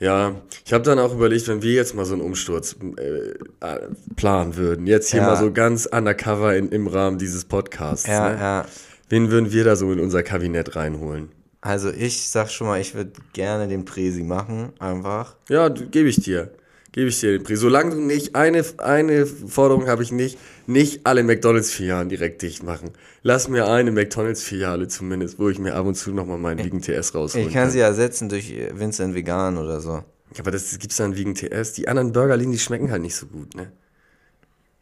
[0.00, 3.88] Ja, ich habe dann auch überlegt, wenn wir jetzt mal so einen Umsturz äh, äh,
[4.16, 5.26] planen würden, jetzt hier Ja.
[5.28, 8.40] mal so ganz undercover in, im Rahmen dieses Podcasts, Ja, ne?
[8.40, 8.66] ja.
[9.08, 11.28] wen würden wir da so in unser Kabinett reinholen?
[11.60, 15.36] Also ich sag schon mal, ich würde gerne den Presi machen, einfach.
[15.48, 16.50] Ja, gebe ich dir.
[16.92, 17.58] Gebe ich dir den Preis.
[17.58, 22.90] Solange du nicht, eine, eine Forderung habe ich nicht, nicht alle McDonalds-Filialen direkt dicht machen.
[23.22, 27.14] Lass mir eine McDonalds-Filiale zumindest, wo ich mir ab und zu nochmal meinen Vegan TS
[27.14, 30.04] rausholen Ich kann sie ersetzen durch Vincent Vegan oder so.
[30.34, 31.72] Ja, aber das gibt's dann Vegan TS.
[31.72, 33.72] Die anderen Burgerlinien, die schmecken halt nicht so gut, ne?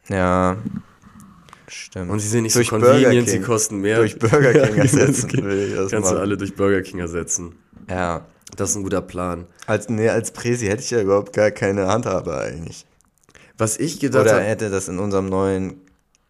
[0.09, 0.57] Ja,
[1.67, 2.11] stimmt.
[2.11, 3.99] Und sie sind nicht Durch so convenient, sie kosten mehr.
[3.99, 7.55] Durch Burger King Ja, ersetzen will ich das Kannst du alle durch Burger King ersetzen.
[7.89, 8.25] Ja.
[8.55, 9.45] Das ist ein guter Plan.
[9.65, 12.85] Als, nee, als Presi hätte ich ja überhaupt gar keine Handhabe eigentlich.
[13.57, 15.75] Was ich gedacht Oder hätte das in unserem neuen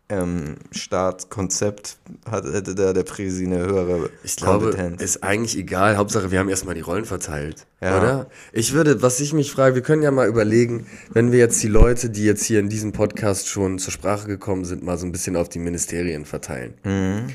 [0.09, 1.97] ähm, Startkonzept,
[2.29, 5.01] hat, hätte da der Presi eine höhere ich glaube, Kompetenz.
[5.01, 5.95] ist eigentlich egal.
[5.97, 7.65] Hauptsache, wir haben erstmal die Rollen verteilt.
[7.81, 7.97] Ja.
[7.97, 8.27] Oder?
[8.51, 11.69] Ich würde, was ich mich frage, wir können ja mal überlegen, wenn wir jetzt die
[11.69, 15.11] Leute, die jetzt hier in diesem Podcast schon zur Sprache gekommen sind, mal so ein
[15.13, 16.73] bisschen auf die Ministerien verteilen.
[16.83, 17.27] Mhm.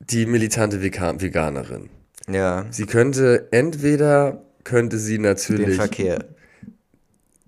[0.00, 1.88] Die militante Vega- Veganerin.
[2.30, 6.24] Ja, Sie könnte entweder könnte sie den natürlich Verkehr.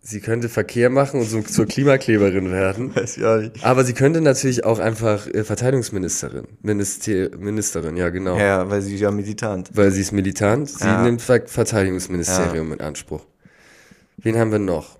[0.03, 2.95] sie könnte Verkehr machen und so zur Klimakleberin werden.
[2.97, 3.63] Weiß ich auch nicht.
[3.65, 6.47] Aber sie könnte natürlich auch einfach äh, Verteidigungsministerin.
[6.63, 8.39] Minister Ministerin, ja, genau.
[8.39, 9.71] Ja, weil sie ist ja militant.
[9.75, 10.69] Weil sie ist militant.
[10.71, 11.03] Sie Ja.
[11.03, 13.27] nimmt Ver Verteidigungsministerium in Anspruch.
[14.17, 14.99] Wen haben wir noch?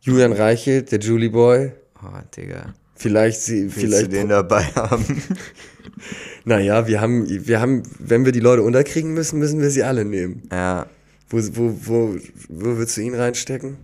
[0.00, 1.72] Julian Reichelt, der Julie Boy.
[2.02, 2.06] Oh,
[2.36, 2.74] Digga.
[2.94, 4.06] Vielleicht sie, Willst vielleicht.
[4.06, 5.04] du den dabei haben?
[6.44, 10.04] Naja, wir haben, wir haben, wenn wir die Leute unterkriegen müssen, müssen wir sie alle
[10.04, 10.42] nehmen.
[10.52, 10.86] ja.
[11.30, 12.16] Wo, wo, wo,
[12.48, 13.76] wo würdest du ihn reinstecken?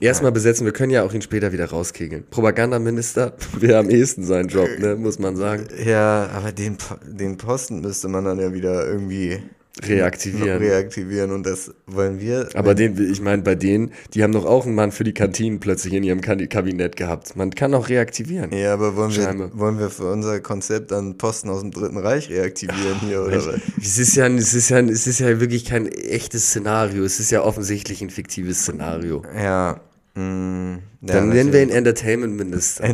[0.00, 2.24] Erstmal besetzen, wir können ja auch ihn später wieder rauskegeln.
[2.30, 5.66] Propagandaminister wäre am ehesten sein Job, ne, muss man sagen.
[5.84, 6.76] Ja, aber den,
[7.06, 9.40] den Posten müsste man dann ja wieder irgendwie
[9.82, 10.58] reaktivieren.
[10.58, 12.48] reaktivieren und das wollen wir.
[12.54, 15.58] Aber den, ich meine, bei denen, die haben doch auch einen Mann für die Kantinen
[15.58, 17.34] plötzlich in ihrem Kabinett gehabt.
[17.36, 18.52] Man kann auch reaktivieren.
[18.52, 19.52] Ja, aber wollen Scheinbar.
[19.52, 23.44] wir, wollen wir für unser Konzept an Posten aus dem Dritten Reich reaktivieren hier oder
[23.44, 23.60] was?
[23.80, 27.04] Es ist, ja, es, ist ja, es ist ja wirklich kein echtes Szenario.
[27.04, 29.22] Es ist ja offensichtlich ein fiktives Szenario.
[29.36, 29.80] Ja.
[30.14, 32.92] Mh, Dann nennen wir ihn Entertainment Minister.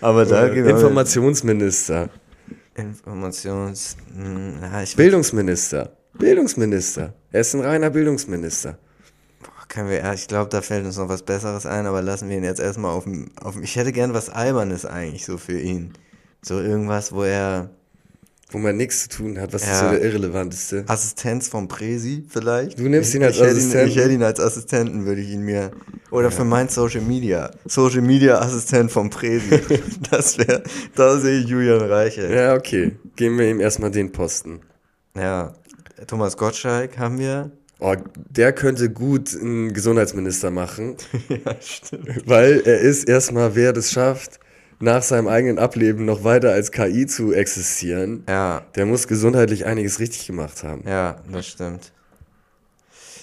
[0.00, 2.10] Aber da gehen wir Informationsminister.
[2.78, 3.96] Informations.
[4.60, 5.96] Ja, ich Bildungsminister.
[6.14, 7.14] Bildungsminister.
[7.30, 8.78] Er ist ein reiner Bildungsminister.
[9.68, 12.44] Können wir, ich glaube, da fällt uns noch was Besseres ein, aber lassen wir ihn
[12.44, 13.62] jetzt erstmal auf dem, auf dem.
[13.62, 15.92] Ich hätte gern was Albernes eigentlich so für ihn.
[16.40, 17.68] So irgendwas, wo er
[18.50, 19.52] Wo man nichts zu tun hat.
[19.52, 19.80] Was ist Ja.
[19.80, 20.84] so der Irrelevanteste?
[20.86, 22.78] Assistenz vom Präsi vielleicht.
[22.78, 23.88] Du nimmst ihn als ich hätte Assistenten?
[23.90, 25.70] ich hätte ihn als Assistenten, würde ich ihn mir.
[26.10, 27.50] Oder für mein Social Media.
[27.66, 29.60] Social Media Assistent vom Präsi.
[30.10, 30.62] das wäre,
[30.94, 32.32] da sehe ich Julian Reiche.
[32.34, 32.96] Ja, okay.
[33.16, 34.60] Geben wir ihm erstmal den Posten.
[35.14, 35.52] Ja.
[36.06, 37.50] Thomas Gottschalk haben wir.
[37.80, 37.94] Oh,
[38.30, 40.96] der könnte gut einen Gesundheitsminister machen,
[41.28, 42.26] ja, stimmt.
[42.26, 44.40] weil er ist erstmal, wer das schafft,
[44.80, 48.24] nach seinem eigenen Ableben noch weiter als KI zu existieren.
[48.28, 50.82] Ja, Der muss gesundheitlich einiges richtig gemacht haben.
[50.86, 51.92] ja, das stimmt.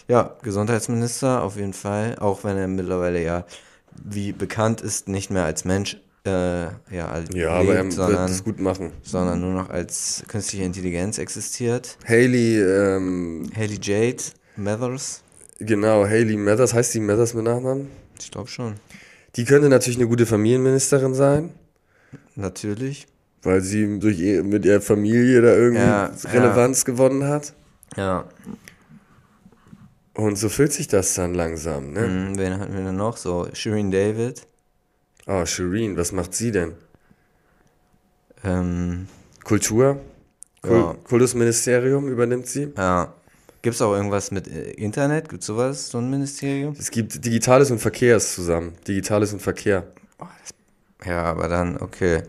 [0.08, 3.46] Ja, Gesundheitsminister auf jeden Fall, auch wenn er mittlerweile ja,
[4.04, 5.98] wie bekannt ist, nicht mehr als Mensch
[6.28, 8.92] äh, ja, als Ja, aber er lebt, wird sondern, es gut machen.
[9.04, 11.98] sondern nur noch als künstliche Intelligenz existiert.
[12.08, 14.22] Haley, ähm, Haley Jade
[14.56, 15.22] Mathers,
[15.60, 17.90] genau, Haley Mathers, heißt die Mathers mit Nachnamen?
[18.20, 18.76] ich glaube schon.
[19.36, 21.52] Die könnte natürlich eine gute Familienministerin sein,
[22.36, 23.08] Natürlich.
[23.44, 27.54] weil sie durch mit ihrer Familie da irgendwie Ja, Relevanz gewonnen hat.
[27.98, 28.26] Ja.
[30.14, 32.08] Und so fühlt sich das dann langsam, ne?
[32.08, 33.18] Mhm, wen hatten wir denn noch?
[33.18, 34.48] So, Shirin David.
[35.28, 36.74] Oh, Shireen, was macht sie denn?
[38.44, 39.08] Ähm,
[39.44, 40.00] Kultur?
[40.62, 40.96] Kul Ja.
[41.04, 42.72] Kultusministerium übernimmt sie?
[42.78, 43.14] ja.
[43.66, 45.28] Gibt es auch irgendwas mit äh, Internet?
[45.28, 46.76] Gibt es sowas, so ein Ministerium?
[46.78, 48.74] Es gibt Digitales und Verkehrs zusammen.
[48.88, 49.92] Digitales und Verkehr.
[51.04, 52.22] Ja, aber dann, okay.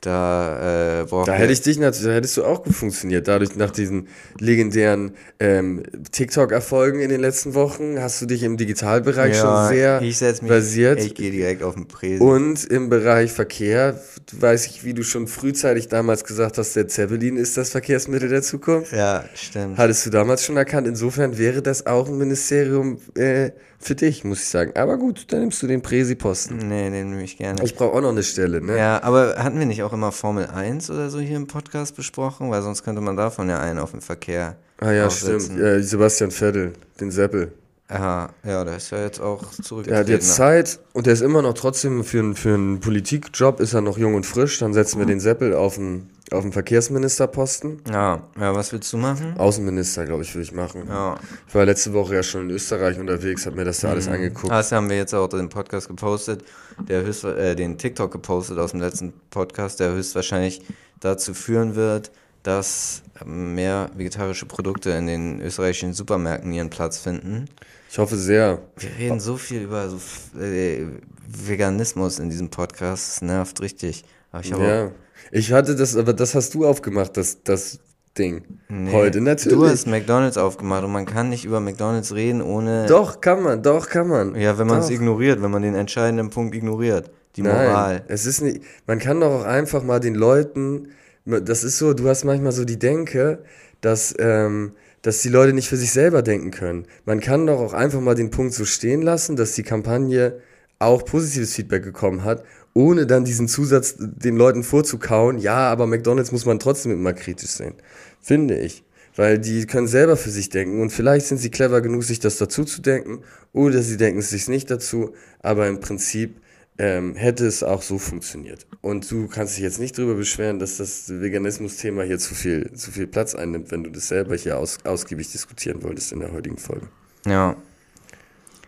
[0.00, 3.26] Da äh, brauchen Da hätte ich dich natürlich, da hättest du auch gut funktioniert.
[3.26, 4.06] Dadurch, nach diesen
[4.38, 5.82] legendären ähm,
[6.12, 10.40] TikTok-Erfolgen in den letzten Wochen, hast du dich im Digitalbereich ja, schon sehr ich setz
[10.40, 11.00] mich, versiert.
[11.00, 12.24] Ich gehe direkt auf den Präsen.
[12.24, 14.00] Und im Bereich Verkehr,
[14.38, 18.42] weiß ich, wie du schon frühzeitig damals gesagt hast, der Zeppelin ist das Verkehrsmittel der
[18.42, 18.92] Zukunft.
[18.92, 19.78] ja, stimmt.
[19.78, 20.86] Hattest du damals schon erkannt.
[20.86, 23.50] Insofern wäre das auch ein Ministerium äh,
[23.80, 24.72] für dich, muss ich sagen.
[24.76, 26.56] Aber gut, dann nimmst du den Präsi-Posten.
[26.58, 27.62] Nee, den nehme ich gerne.
[27.64, 28.76] Ich brauche auch noch eine Stelle, ne?
[28.76, 32.50] ja, aber hatten wir nicht auch immer Formel 1 oder so hier im Podcast besprochen?
[32.50, 35.40] Weil sonst könnte man davon ja einen auf den Verkehr Ah ja, aufsetzen.
[35.56, 35.60] stimmt.
[35.60, 37.52] Ja, Sebastian Vettel, den Seppel.
[37.90, 39.98] Aha, ja, der ist ja jetzt auch Der zurückgetreten.
[40.00, 43.72] hat jetzt Zeit und der ist immer noch trotzdem für, einen- für einen Politikjob ist
[43.72, 44.58] er noch jung und frisch.
[44.58, 47.82] Dann setzen wir den Seppel auf den, auf den Verkehrsministerposten.
[47.90, 49.36] Ja, ja, was willst du machen?
[49.38, 50.84] Außenminister, glaube ich, würde ich machen.
[50.88, 51.16] Ja.
[51.46, 54.50] Ich war letzte Woche ja schon in Österreich unterwegs, habe mir das da alles angeguckt.
[54.52, 56.44] Das haben wir jetzt auch den Podcast gepostet,
[56.88, 60.62] der höchst, äh, den TikTok gepostet aus dem letzten Podcast, der höchstwahrscheinlich
[61.00, 62.10] dazu führen wird,
[62.42, 67.46] dass mehr vegetarische Produkte in den österreichischen Supermärkten ihren Platz finden.
[67.90, 68.60] Ich hoffe sehr.
[68.76, 69.98] Wir reden so viel über so
[70.38, 70.86] äh,
[71.26, 74.04] Veganismus in diesem Podcast, das nervt richtig.
[74.30, 74.90] Aber ich habe Ja.
[75.30, 77.80] Ich hatte das, aber das hast du aufgemacht, das, das
[78.18, 78.42] Ding.
[78.68, 79.58] Nee, Heute natürlich.
[79.58, 82.86] Du hast McDonalds aufgemacht und man kann nicht über McDonalds reden, ohne.
[82.86, 84.34] doch, kann man, doch, kann man.
[84.34, 87.10] Ja, wenn man es ignoriert, wenn man den entscheidenden Punkt ignoriert.
[87.36, 88.04] Die Nein, Moral.
[88.08, 90.88] es ist nicht, man kann doch auch einfach mal den Leuten,
[91.24, 93.44] das ist so, du hast manchmal so die Denke,
[93.80, 96.86] dass, ähm, dass die Leute nicht für sich selber denken können.
[97.04, 100.40] Man kann doch auch einfach mal den Punkt so stehen lassen, dass die Kampagne
[100.80, 102.42] auch positives Feedback bekommen hat,
[102.78, 107.50] ohne dann diesen Zusatz den Leuten vorzukauen, ja, aber McDonalds muss man trotzdem immer kritisch
[107.50, 107.74] sehen.
[108.20, 108.84] Finde ich.
[109.16, 112.38] Weil die können selber für sich denken und vielleicht sind sie clever genug, sich das
[112.38, 116.40] dazu zu denken, oder sie denken es sich nicht dazu, aber im Prinzip
[116.78, 118.64] ähm, hätte es auch so funktioniert.
[118.80, 122.92] Und du kannst dich jetzt nicht darüber beschweren, dass das Veganismus-Thema hier zu viel, zu
[122.92, 126.58] viel Platz einnimmt, wenn du das selber hier aus, ausgiebig diskutieren wolltest in der heutigen
[126.58, 126.86] Folge.
[127.26, 127.56] Ja.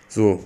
[0.08, 0.42] So,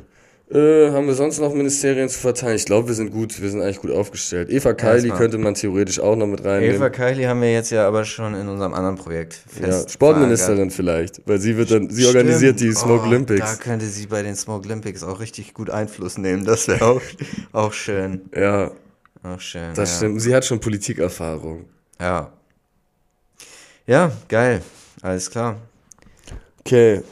[0.51, 2.57] äh, haben wir sonst noch Ministerien zu verteilen?
[2.57, 4.51] Ich glaube, wir sind gut, wir sind eigentlich gut aufgestellt.
[4.51, 6.77] Eva Kaili könnte man theoretisch auch noch mit reinnehmen.
[6.77, 10.71] Eva Kaili haben wir jetzt ja aber schon in unserem anderen Projekt ja, fest Sportministerin
[10.71, 12.25] vielleicht, weil sie wird dann, sie verankert.
[12.25, 12.79] organisiert die Stimmt.
[12.79, 13.59] Smoke Oh, Da Olympics.
[13.61, 16.45] könnte sie bei den Smoke Olympics auch richtig gut Einfluss nehmen.
[16.45, 17.01] Das wäre auch,
[17.53, 18.23] auch schön.
[18.37, 18.71] Ja,
[19.23, 19.73] Auch schön.
[19.75, 19.97] das ja.
[19.97, 20.21] stimmt.
[20.21, 21.65] Sie hat schon Politikerfahrung.
[22.01, 22.31] Ja.
[23.87, 24.63] Ja, geil.
[25.03, 25.57] Alles klar.
[26.61, 27.03] Okay.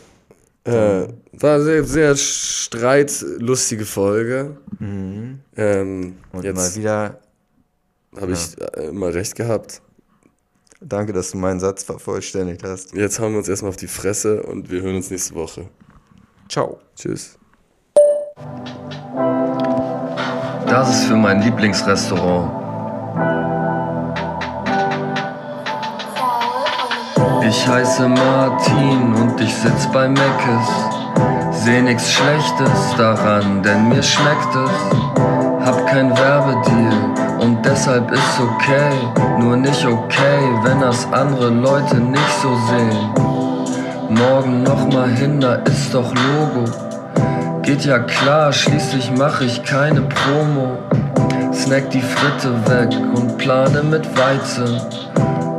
[0.65, 4.57] Äh, war sehr, sehr streitlustige Folge.
[4.79, 5.41] Mhm.
[5.57, 7.21] Ähm, Und jetzt mal wieder
[8.21, 9.81] habe ich äh, immer recht gehabt.
[10.81, 12.93] Danke, dass du meinen Satz vervollständigt hast.
[12.95, 15.69] Jetzt hauen wir uns erstmal auf die Fresse und wir hören uns nächste Woche.
[16.49, 16.81] Ciao.
[16.97, 17.39] Tschüss.
[20.67, 22.63] Das ist für mein Lieblingsrestaurant.
[27.47, 30.92] Ich heiße Martin und ich sitz bei Meckes.
[31.65, 35.65] Seh nix Schlechtes daran, denn mir schmeckt es.
[35.65, 38.91] Hab kein Werbedeal und deshalb ist okay.
[39.39, 43.15] Nur nicht okay, wenn das andere Leute nicht so sehen.
[44.09, 46.65] Morgen nochmal hin, da ist doch Logo.
[47.63, 50.79] Geht ja klar, schließlich mach ich keine Promo.
[51.53, 54.81] Snack die Fritte weg und plane mit Weizen.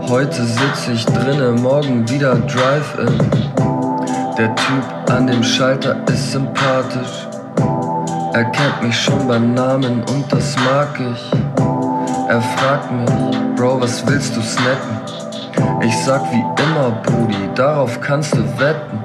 [0.09, 3.72] Heute sitz ich drinne, morgen wieder Drive-In.
[4.35, 7.27] Der Typ an dem Schalter ist sympathisch.
[8.33, 11.31] Er kennt mich schon beim Namen und das mag ich.
[12.27, 14.97] Er fragt mich, Bro, was willst du snacken?
[15.81, 19.03] Ich sag wie immer, Brudi, darauf kannst du wetten.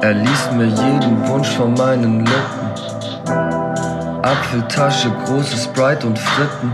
[0.00, 2.62] Er liest mir jeden Wunsch von meinen Lippen.
[4.22, 6.72] Apfeltasche, großes Sprite und Fritten.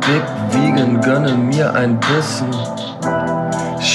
[0.00, 2.48] Big Vegan, gönne mir ein Bissen.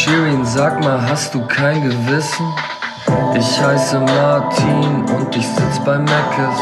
[0.04, 2.46] Shirin, sag mal, hast du kein Gewissen?
[3.36, 6.60] Ich heiße Martin und ich sitz bei Meckes.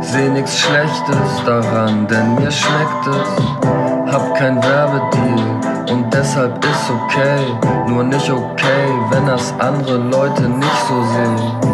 [0.00, 4.12] Seh nix Schlechtes daran, denn mir schmeckt es.
[4.12, 7.46] Hab kein Werbedeal und deshalb ist okay.
[7.86, 11.67] Nur nicht okay, wenn das andere Leute nicht so sehen.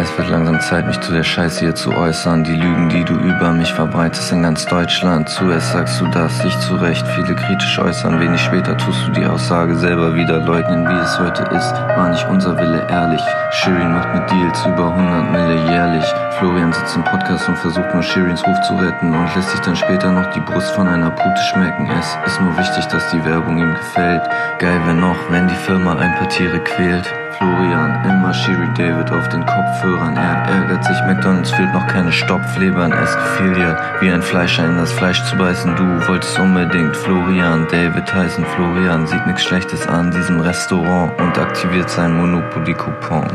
[0.00, 2.42] Es wird langsam Zeit, mich zu der Scheiße hier zu äußern.
[2.42, 5.28] Die Lügen, die du über mich verbreitest in ganz Deutschland.
[5.28, 8.18] Zuerst sagst du das, dich zurecht, viele kritisch äußern.
[8.18, 11.74] Wenig später tust du die Aussage selber wieder leugnen, wie es heute ist.
[11.96, 13.20] War nicht unser Wille ehrlich.
[13.50, 16.06] Shirin macht mit Deals über 100 Mille jährlich.
[16.38, 19.76] Florian sitzt im Podcast und versucht nur Shirins Ruf zu retten und lässt sich dann
[19.76, 21.90] später noch die Brust von einer Pute schmecken.
[21.90, 24.22] Es ist nur wichtig, dass die Werbung ihm gefällt.
[24.60, 27.12] Geil wäre noch, wenn die Firma ein paar Tiere quält.
[27.38, 30.16] Florian, immer Shiri David auf den Kopfhörern.
[30.16, 32.92] Er ärgert sich, McDonalds fühlt noch keine Stopflebern.
[32.92, 35.76] Es gefiel dir, wie ein Fleischer in das Fleisch zu beißen.
[35.76, 38.44] Du wolltest unbedingt Florian, David heißen.
[38.44, 43.28] Florian sieht nichts Schlechtes an diesem Restaurant und aktiviert seinen Monopoly-Coupon.